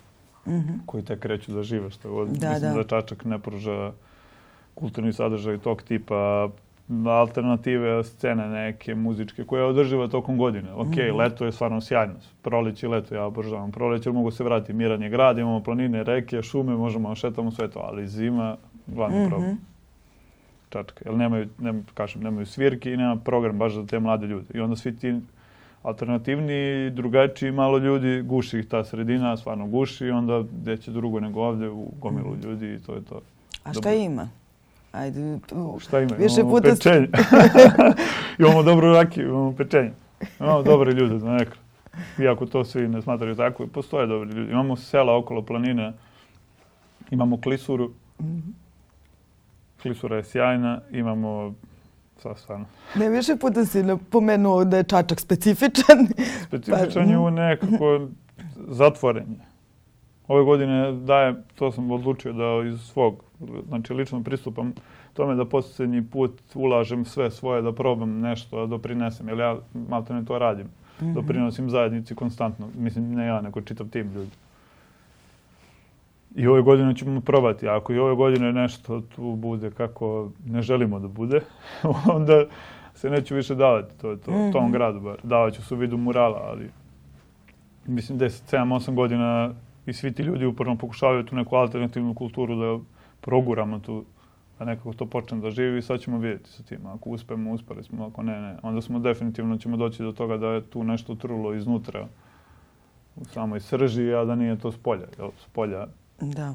[0.45, 0.79] mm -hmm.
[0.85, 2.83] koji tek kreću da žive, što je, da, mislim da.
[2.83, 3.91] da Čačak ne pruža
[4.75, 6.49] kulturni sadržaj tog tipa,
[7.07, 10.73] alternative scene neke muzičke koja je održiva tokom godine.
[10.73, 12.13] Ok, mm leto je stvarno sjajno.
[12.41, 13.71] Proleće i leto ja obožavam.
[13.71, 17.67] Proleće mogu se vratiti, miran je grad, imamo planine, reke, šume, možemo da šetamo sve
[17.67, 19.29] to, ali zima glavni mm -hmm.
[19.29, 19.57] problem.
[20.69, 21.01] Čačka.
[21.05, 24.45] Jer nemaju, nema, kažem, nemaju svirke i nema program baš za te mlade ljude.
[24.53, 25.15] I onda svi ti
[25.83, 31.19] alternativni, drugačiji malo ljudi, guši ih ta sredina, stvarno guši i onda gde će drugo
[31.19, 32.49] nego ovde u gomilu mhm.
[32.49, 33.21] ljudi i to je to.
[33.63, 33.91] A šta Dobro.
[33.91, 34.29] ima?
[34.91, 35.39] Ajde,
[35.79, 36.15] Šta ima?
[36.15, 36.69] Više imamo puta...
[36.69, 37.07] pečenje.
[38.39, 39.91] imamo dobru rakiju, imamo pečenje.
[40.39, 41.61] Imamo dobre ljude za nekada.
[42.23, 44.51] Iako to svi ne smatraju tako, postoje dobri ljudi.
[44.51, 45.93] Imamo sela okolo planine,
[47.09, 47.91] imamo klisuru.
[49.81, 51.53] Klisura je sjajna, imamo
[52.17, 52.65] sa stvarno.
[52.95, 56.07] Ne, više puta si napomenuo da je Čačak specifičan.
[56.43, 57.11] Specifičan pa...
[57.11, 58.07] je u nekako
[58.67, 59.48] zatvorenje.
[60.29, 63.23] Ove godine daje, to sam odlučio da iz svog
[63.67, 64.73] znači lično pristupam
[65.13, 69.57] tome da posljednji put ulažem sve svoje da probam nešto, da doprinesem, jer ja
[69.89, 70.65] malo ne to radim.
[70.67, 71.13] Mm -hmm.
[71.13, 72.67] Doprinosim zajednici konstantno.
[72.77, 74.31] Mislim, ne ja, nego čitav tim ljudi.
[76.35, 77.67] I ove godine ćemo probati.
[77.67, 81.41] Ako i ove godine nešto tu bude kako ne želimo da bude,
[82.15, 82.45] onda
[82.93, 84.51] se neću više davati to, to, mm -hmm.
[84.51, 85.19] tom gradu bar.
[85.23, 86.69] Davaću se u vidu murala, ali
[87.85, 89.53] mislim 10, 7, 8 godina
[89.89, 92.83] i svi ti ljudi uporno pokušavaju tu neku alternativnu kulturu da
[93.21, 94.05] proguramo tu,
[94.59, 96.85] da nekako to počne da živi i sad ćemo vidjeti sa tim.
[96.85, 98.57] Ako uspemo, uspeli smo, ako ne, ne.
[98.63, 102.07] Onda smo definitivno ćemo doći do toga da je tu nešto trulo iznutra
[103.15, 105.07] u samoj srži, a da nije to s polja.
[105.17, 105.87] Jel, s polja
[106.21, 106.53] Da.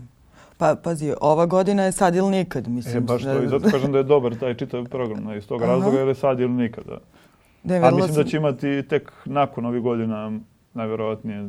[0.58, 2.96] Pa, pazi, ova godina je sad ili nikad, mislim.
[2.96, 5.62] E, baš to, i zato kažem da je dobar taj čitav program, da, iz tog
[5.62, 5.72] Aha.
[5.72, 6.98] razloga je sad ili nikada.
[7.62, 8.22] Da, a mislim sam...
[8.22, 10.40] da će imati tek nakon ovih godina
[10.74, 11.48] najverovatnije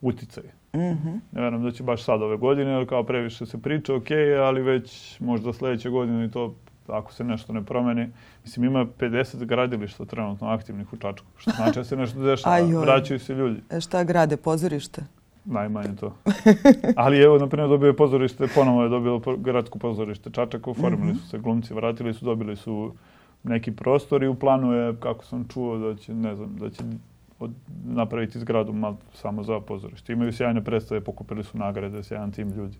[0.00, 0.59] uticaj.
[0.74, 1.20] Mm -hmm.
[1.32, 4.10] Ne verujem da će baš sad ove godine, jer kao previše se priča, ok,
[4.46, 6.54] ali već možda sledeće godine i to
[6.92, 8.08] ako se nešto ne promeni.
[8.44, 13.20] Mislim, ima 50 gradilišta trenutno aktivnih u Čačku, što znači da se nešto dešava, vraćaju
[13.20, 13.60] se ljudi.
[13.70, 15.02] E šta grade, pozorište?
[15.44, 16.16] Najmanje to.
[16.96, 21.14] Ali evo, na primjer, dobio je pozorište, ponovo je dobilo gradsko pozorište Čačak, oformili mm
[21.14, 21.20] -hmm.
[21.20, 22.92] su se glumci, vratili su, dobili su
[23.42, 26.82] neki prostor i u planu je, kako sam čuo, da će, ne znam, da će
[27.40, 27.50] od,
[27.84, 30.12] napraviti zgradu mal, samo za pozorište.
[30.12, 32.76] Imaju sjajne predstave, pokupili su nagrade, sjajan tim ljudi.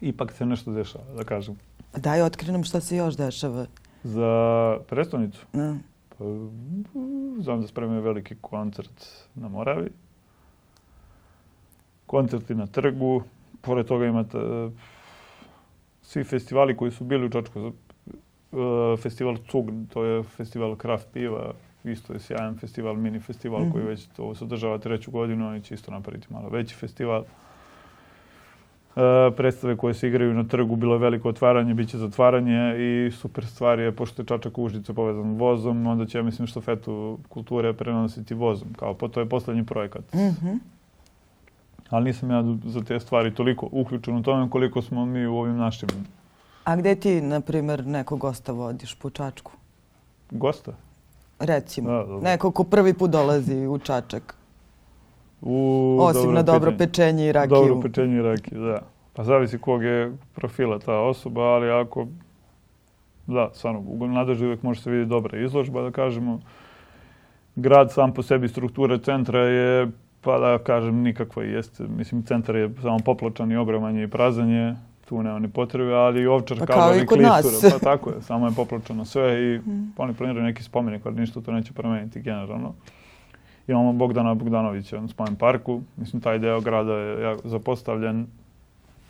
[0.00, 1.58] Ipak se nešto dešava, da kažem.
[1.96, 3.66] Daj, otkri nam šta se još dešava.
[4.02, 5.46] Za prestonicu?
[5.54, 5.78] Mm.
[6.08, 6.24] Pa,
[7.42, 9.90] znam da spremaju veliki koncert na Moravi.
[12.06, 13.22] Koncerti na trgu.
[13.60, 14.72] Pored toga imate uh,
[16.02, 17.60] svi festivali koji su bili u Čačku.
[17.60, 17.72] Uh,
[19.02, 21.52] festival Cug, to je festival kraft piva.
[21.92, 25.48] Isto je sjajan festival, mini festival mm koji već to se održava treću godinu.
[25.48, 27.20] Oni će isto napraviti malo veći festival.
[28.96, 29.02] Uh,
[29.36, 33.46] predstave koje se igraju na trgu, bilo je veliko otvaranje, bit će zatvaranje i super
[33.46, 38.34] stvar je, pošto je Čačak Užice povezan vozom, onda će, ja mislim, štafetu kulture prenositi
[38.34, 40.14] vozom, kao po to je poslednji projekat.
[40.14, 40.58] Mm -hmm.
[41.90, 45.56] Ali nisam ja za te stvari toliko uključen u tome koliko smo mi u ovim
[45.56, 45.88] našim.
[46.64, 49.52] A gde ti, na primer, nekog gosta vodiš po Čačku?
[50.30, 50.72] Gosta?
[51.40, 52.20] Recimo, Da, dobro.
[52.20, 54.34] neko ko prvi put dolazi u Čačak.
[55.42, 57.56] U, Osim dobro na dobro pečenje i rakiju.
[57.56, 58.80] Dobro pečenje i rakiju, da.
[59.12, 62.06] Pa zavisi kog je profila ta osoba, ali ako...
[63.26, 66.40] Da, stvarno, u Nadeži uvijek može se vidjeti dobra izložba, da kažemo.
[67.56, 71.84] Grad sam po sebi struktura centra je, pa da kažem, nikakva i jeste.
[71.88, 74.76] Mislim, centar je samo popločan i ogroman je i prazan je.
[75.08, 77.64] Tu nema ni potrebe, ali i ovčar Pa kao, da i kod nas.
[77.72, 79.92] Pa tako je, samo je popločano sve i Mm.
[79.96, 82.74] oni planiraju neki spomenik, ali ništa to neće promeniti generalno.
[83.68, 85.82] Imamo Bogdana Bogdanovića na spomen parku.
[85.96, 88.26] Mislim, taj deo grada je zapostavljen.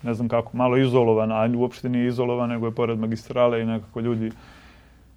[0.03, 3.99] Ne znam kako, malo izolovan, a uopšte nije izolovan, nego je pored magistrale i nekako
[3.99, 4.31] ljudi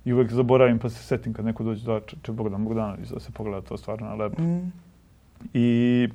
[0.04, 3.32] i uvek zaboravim pa se setim kad neko dođe da če Bogdan Bogdanović da se
[3.32, 4.42] pogleda to stvarno je lepo.
[4.42, 4.72] Mm.
[5.54, 6.08] I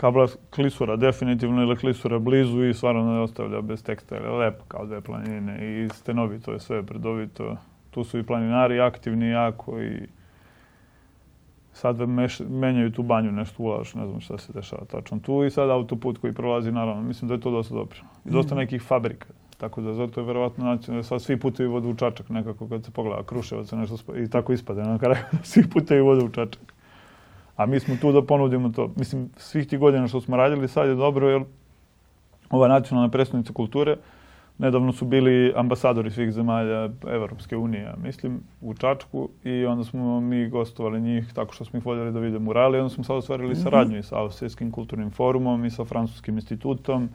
[0.00, 4.14] kabla klisura definitivno ili klisura blizu i stvarno ne ostavlja bez teksta.
[4.18, 7.56] Lepo kao dve planine i stenovito je sve brdovito.
[7.90, 10.06] Tu su i planinari aktivni jako i
[11.72, 15.50] sad meš, menjaju tu banju, nešto ulažu, ne znam šta se dešava tačno tu i
[15.50, 17.98] sad autoput koji prolazi, naravno, mislim da je to dosta dobro.
[18.24, 18.60] I dosta Mhm.
[18.60, 19.26] nekih fabrika,
[19.58, 22.90] tako da zato je verovatno nacionalno, sad svi putevi vode u Čačak nekako kad se
[22.90, 26.74] pogleda Kruševac nešto i tako ispade na kraju, svi putevi vode u Čačak.
[27.60, 28.90] A mi smo tu da ponudimo to.
[28.96, 31.42] Mislim, svih tih godina što smo radili sad je dobro jer
[32.50, 33.96] ova nacionalna predstavnica kulture,
[34.58, 40.48] nedavno su bili ambasadori svih zemalja Evropske unije, mislim, u Čačku i onda smo mi
[40.48, 43.52] gostovali njih tako što smo ih vodili da vide murali i onda smo sad ostvarili
[43.52, 43.60] Mhm.
[43.62, 47.08] saradnju i sa Austrijskim kulturnim forumom i sa Francuskim institutom,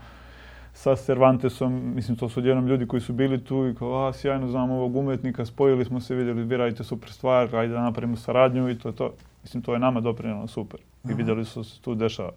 [0.73, 4.47] sa Cervantesom, mislim, to su odjednom ljudi koji su bili tu i kao, a, sjajno
[4.47, 8.69] znam ovog umetnika, spojili smo se, vidjeli, vi radite super stvar, ajde da napravimo saradnju
[8.69, 9.11] i to je to.
[9.45, 10.79] Mislim, to je nama doprinjeno super.
[10.79, 11.13] I Aha.
[11.13, 12.31] vidjeli su se tu dešava.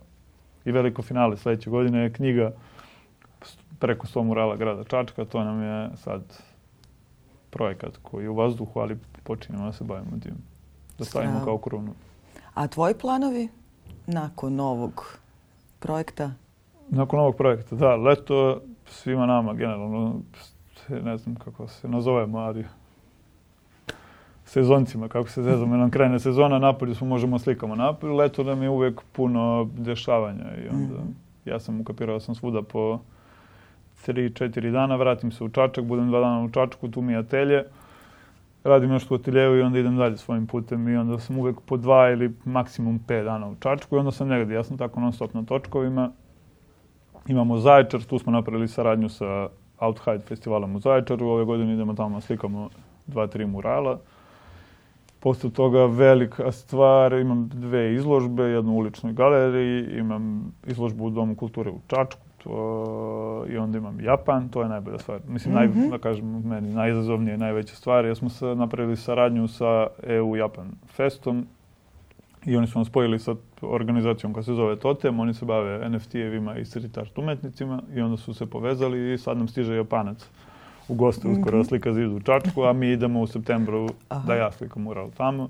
[0.64, 2.52] I veliko finale sledeće godine je knjiga
[3.78, 6.22] preko 100 murala grada Čačka, to nam je sad
[7.50, 10.34] projekat koji je u vazduhu, ali počinjemo da se bavimo tim.
[10.98, 11.94] Da stavimo kao krunu.
[12.54, 13.48] A tvoji planovi
[14.06, 15.18] nakon ovog
[15.78, 16.32] projekta?
[16.88, 20.20] Nakon ovog projekta, da, leto svima nama generalno,
[20.88, 22.64] ne znam kako se nazovemo, ali
[24.48, 28.68] sezoncima, kako se zezamo, nam krene sezona, napolju smo možemo slikamo napolju, leto nam je
[28.68, 31.10] uvek puno dešavanja i onda Mhm.
[31.44, 32.98] ja sam ukapirao da sam svuda po
[34.06, 37.64] 3-4 dana, vratim se u Čačak, budem dva dana u Čačku, tu mi je atelje,
[38.64, 41.76] radim nešto u ateljevu i onda idem dalje svojim putem i onda sam uvek po
[41.76, 45.12] dva ili maksimum pet dana u Čačku i onda sam negdje, ja sam tako non
[45.12, 46.10] stop na točkovima.
[47.26, 51.94] Imamo Zaječar, tu smo napravili saradnju sa Out Hide festivalom u Zaječaru, ove godine idemo
[51.94, 52.68] tamo, slikamo
[53.06, 53.98] dva, tri murala.
[55.20, 61.34] Posle toga velika stvar, imam dve izložbe, jednu u uličnoj galeriji, imam izložbu u Domu
[61.36, 65.20] kulture u Čačku, to, i onda imam Japan, to je najbolja stvar.
[65.28, 65.90] Mislim, naj, Mhm.
[65.90, 71.46] da kažem, meni najizazovnije, najveća stvar, jer smo se napravili saradnju sa EU Japan Festom
[72.46, 76.60] i oni su nas spojili sa organizacijom koja se zove Totem, oni se bave NFT-evima
[76.60, 80.28] i street art umetnicima i onda su se povezali i sad nam stiže Japanac
[80.88, 81.68] u goste uskoro Mhm.
[81.68, 84.26] slika zid u Čačku, a mi idemo u septembru Aha.
[84.26, 85.48] da ja slikam mural tamo.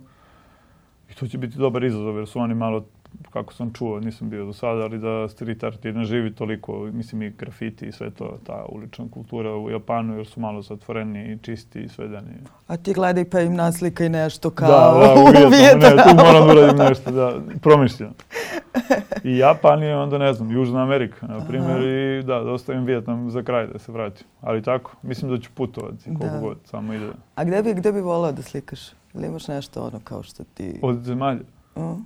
[1.11, 2.85] I to će biti dobar izazov jer su oni malo,
[3.31, 6.73] kako sam čuo, nisam bio do sada, ali da street art i ne živi toliko,
[6.85, 11.33] mislim i grafiti i sve to, ta ulična kultura u Japanu jer su malo zatvoreni
[11.33, 12.29] i čisti i svedeni.
[12.67, 16.47] A ti gledaj pa im naslikaj nešto kao Da, da, u Vijetnamu, ne, tu moram
[16.47, 18.11] da uradim nešto, da, promišljam.
[19.25, 23.31] I Japan je onda, ne znam, Južna Amerika, na primjer, i da, da ostavim Vijetnam
[23.31, 24.27] za kraj da se vratim.
[24.41, 26.41] Ali tako, mislim da ću putovati koliko Da.
[26.41, 27.09] god, samo ide.
[27.35, 28.81] A gde bi, gde bi volao da slikaš?
[29.15, 30.79] Ili imaš nešto ono kao što ti...
[30.83, 31.41] Od zemalja.
[31.77, 32.05] Mm?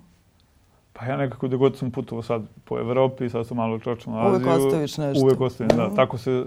[0.93, 4.29] Pa ja nekako gde god sam putovao sad po Evropi, sad sam malo čočno na
[4.29, 4.67] Uvek Aziju.
[4.67, 5.25] ostaviš nešto.
[5.25, 5.87] Uvek ostavim, da.
[5.87, 5.97] Mhm.
[5.97, 6.45] Tako se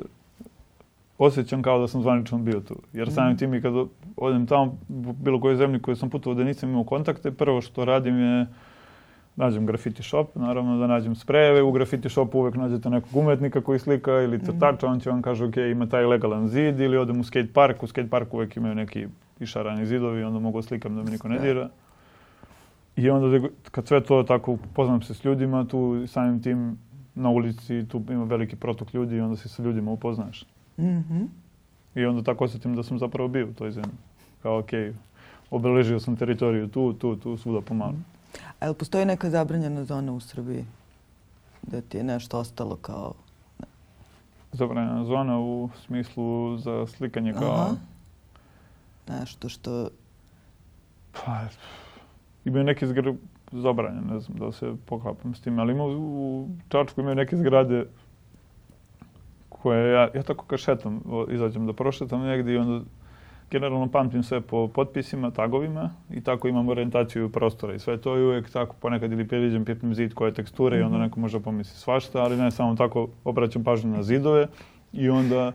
[1.18, 2.76] osjećam kao da sam zvanično bio tu.
[2.94, 3.74] Jer samim tim i kad
[4.18, 4.78] odem tamo,
[5.24, 8.46] bilo kojoj zemlji koju sam putovao da nisam imao kontakte, prvo što radim je
[9.36, 13.80] nađem graffiti shop, naravno da nađem sprejeve, u graffiti shopu uvek nađete nekog umetnika koji
[13.80, 17.24] slika ili crtača, on će vam kaže ok, ima taj legalan zid ili odem u
[17.24, 19.08] skate park, u skate parku uvek imaju neki
[19.40, 21.70] išarani zidovi, onda mogu da slikam da mi niko ne dira.
[22.96, 26.78] I onda kad sve to tako poznam se s ljudima, tu samim tim
[27.16, 30.46] na ulici tu ima veliki protok ljudi i onda se sa ljudima upoznaš.
[30.78, 31.28] Mm -hmm.
[31.96, 33.98] I onda tako osjetim da sam zapravo bio u toj zemlji.
[34.42, 34.70] Kao ok,
[35.52, 37.92] obeležio sam teritoriju tu, tu, tu, svuda pomalo.
[37.92, 38.15] Mm.
[38.60, 40.66] A li postoji neka zabranjena zona u Srbiji?
[41.62, 43.14] Da ti je nešto ostalo kao...
[44.52, 47.54] Zabranjena zona u smislu za slikanje kao...
[47.54, 47.76] Aha.
[49.08, 49.90] Nešto što...
[51.12, 51.48] Pa,
[52.46, 53.18] imaju neke zgrade
[53.52, 57.86] zabranjene, ne znam da se poklapam s tim, ali ima u Čačku imaju neke zgrade
[59.50, 62.86] koje ja, ja tako kad šetam, izađem da prošetam negdje i onda
[63.52, 68.24] generalno pamtim sve po potpisima, tagovima i tako imam orijentaciju prostora i sve to i
[68.24, 70.80] uvijek tako ponekad ili priđem pipnem zid koje tekture -hmm.
[70.80, 71.04] i onda mhm.
[71.04, 74.48] neko može pomisli svašta, ali ne samo tako obraćam pažnju na zidove
[74.94, 75.52] i onda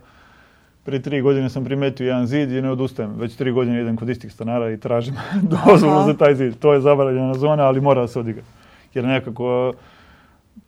[0.84, 3.14] prije tri godine sam primetio jedan zid i ne odustajem.
[3.16, 5.14] Već tri godine idem kod istih stanara i tražim
[5.66, 6.58] dozvolu za taj zid.
[6.58, 8.42] To je zabranjena zona, ali mora da se odigra.
[8.94, 9.72] Jer nekako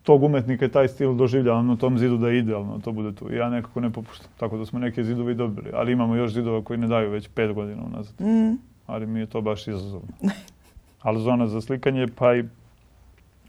[0.03, 3.32] tog umetnika i taj stil doživljavam na tom zidu da je idealno to bude tu.
[3.32, 4.30] Ja nekako ne popuštam.
[4.36, 5.70] Tako da smo neke zidovi dobili.
[5.74, 8.20] Ali imamo još zidova koji ne daju već pet godina unazad.
[8.20, 8.59] Mm.
[8.86, 10.09] Ali mi je to baš izazovno.
[11.03, 12.45] ali zona za slikanje, pa i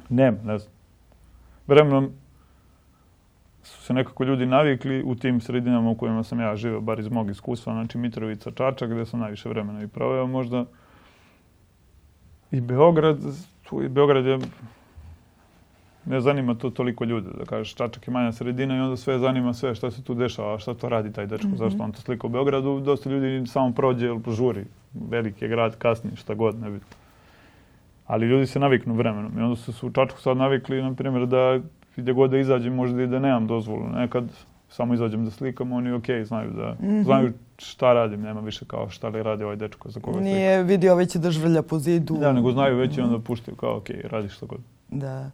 [0.10, 0.74] nema, ne znam.
[1.68, 2.12] Vremenom
[3.64, 7.10] su se nekako ljudi navikli u tim sredinama u kojima sam ja živeo, bar iz
[7.10, 10.66] mog iskustva, znači Mitrovica, Čačak, gde sam najviše vremena i proveo možda.
[12.52, 13.18] I Beograd,
[13.64, 14.40] tu i Beograd je
[16.06, 19.54] ne zanima to toliko ljude, da kažeš Čačak je manja sredina i onda sve zanima
[19.54, 21.58] sve šta se tu dešava, šta to radi taj dečko, mm -hmm.
[21.58, 25.78] zašto on to slika u Beogradu, dosta ljudi samo prođe ili požuri, veliki je grad,
[25.78, 26.98] kasni, šta god, ne bitno.
[28.08, 31.28] Ali ljudi se naviknu vremenom i onda su se u Čačku sad navikli, na primjer,
[31.28, 31.60] da
[31.96, 33.90] gdje god da izađem, možda i da nemam dozvolu.
[33.90, 34.24] Nekad
[34.70, 37.04] samo izađem da slikam, oni ok, znaju da, mm -hmm.
[37.04, 40.30] znaju šta radim, nema više kao šta li radi ovaj dečko za koga slika.
[40.30, 42.18] Nije vidio već da žvrlja po zidu.
[42.18, 44.60] Da, nego znaju već i onda puštaju kao ok, radiš šta god.
[44.90, 45.32] Da.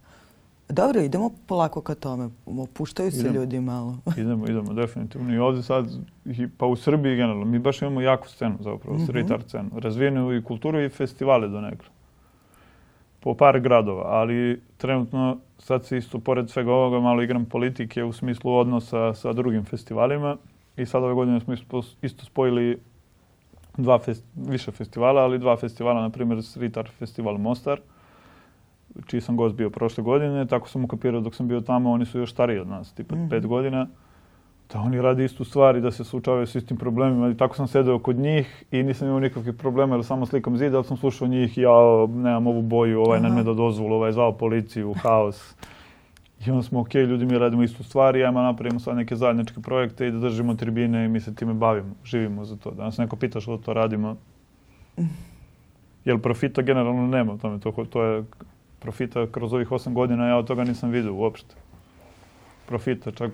[0.69, 2.29] Dobro, idemo polako ka tome.
[2.73, 3.97] Puštaju se idemo, ljudi malo.
[4.17, 5.33] idemo, idemo, definitivno.
[5.33, 5.85] I ovdje sad,
[6.57, 9.03] pa u Srbiji generalno, mi baš imamo jaku scenu zapravo, mm -hmm.
[9.03, 9.69] street art scenu.
[9.75, 11.89] Razvijenu i kulturu i festivale do nekla.
[13.19, 18.13] Po par gradova, ali trenutno sad se isto, pored svega ovoga, malo igram politike u
[18.13, 20.37] smislu odnosa sa drugim festivalima.
[20.77, 21.53] I sad ove godine smo
[22.01, 22.79] isto spojili
[23.77, 27.79] dva fest, više festivala, ali dva festivala, na primjer Street Art Festival Mostar,
[29.05, 32.19] čiji sam gost bio prošle godine, tako sam ukapirao dok sam bio tamo, oni su
[32.19, 33.87] još stariji od nas, tipa mm pet godina,
[34.73, 37.29] da oni radi istu stvar i da se suočavaju s istim problemima.
[37.29, 40.75] I tako sam sedeo kod njih i nisam imao nikakvih problema jer samo slikam zid,
[40.75, 41.71] ali sam slušao njih, ja
[42.07, 45.55] nemam ovu boju, ovaj ne da dozvolu, ovaj je zvao policiju, haos.
[46.45, 49.61] I onda smo, ok, ljudi mi radimo istu stvar i ajmo napravimo sad neke zajedničke
[49.61, 52.71] projekte i da držimo tribine i mi se time bavimo, živimo za to.
[52.71, 54.15] Danas neko pita što to radimo.
[56.05, 58.23] Jer profita generalno nema tome, to, to je
[58.79, 61.55] profita kroz ovih osam godina, ja od toga nisam vidio uopšte.
[62.65, 63.31] Profita, čak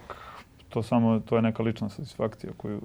[0.70, 2.82] to samo, to je neka lična satisfakcija koju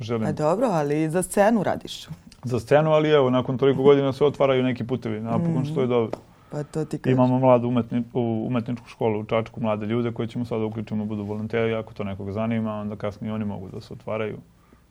[0.00, 0.28] želim.
[0.28, 2.06] E dobro, ali za scenu radiš?
[2.44, 5.64] Za scenu, ali evo, nakon toliko godina se otvaraju neki putevi, napokon mm.
[5.64, 6.18] što je dobro.
[6.50, 7.14] Pa to ti kažeš.
[7.14, 8.02] Imamo mladu umetni,
[8.46, 12.32] umetničku školu u Čačku, mlade ljude koje ćemo sada uključiti, budu volonteri, ako to nekog
[12.32, 14.36] zanima, onda kasnije oni mogu da se otvaraju.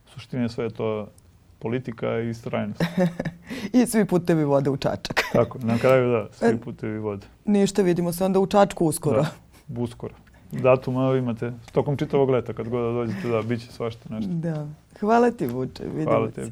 [0.06, 1.08] U suštini sve to
[1.62, 2.84] politika i strajnost.
[3.74, 5.22] I svi putevi vode u Čačak.
[5.34, 7.28] Tako, na kraju da, svi putevi vode.
[7.45, 9.22] Ništa, vidimo se onda u Čačku uskoro.
[9.68, 10.14] Da, uskoro.
[10.51, 14.32] Datuma imate tokom čitavog leta, kad god da dođete, da, bit će svašta nešto.
[14.34, 14.68] Da.
[14.99, 15.84] Hvala ti, Vuče.
[15.84, 16.51] Vidimo Hvala tebi.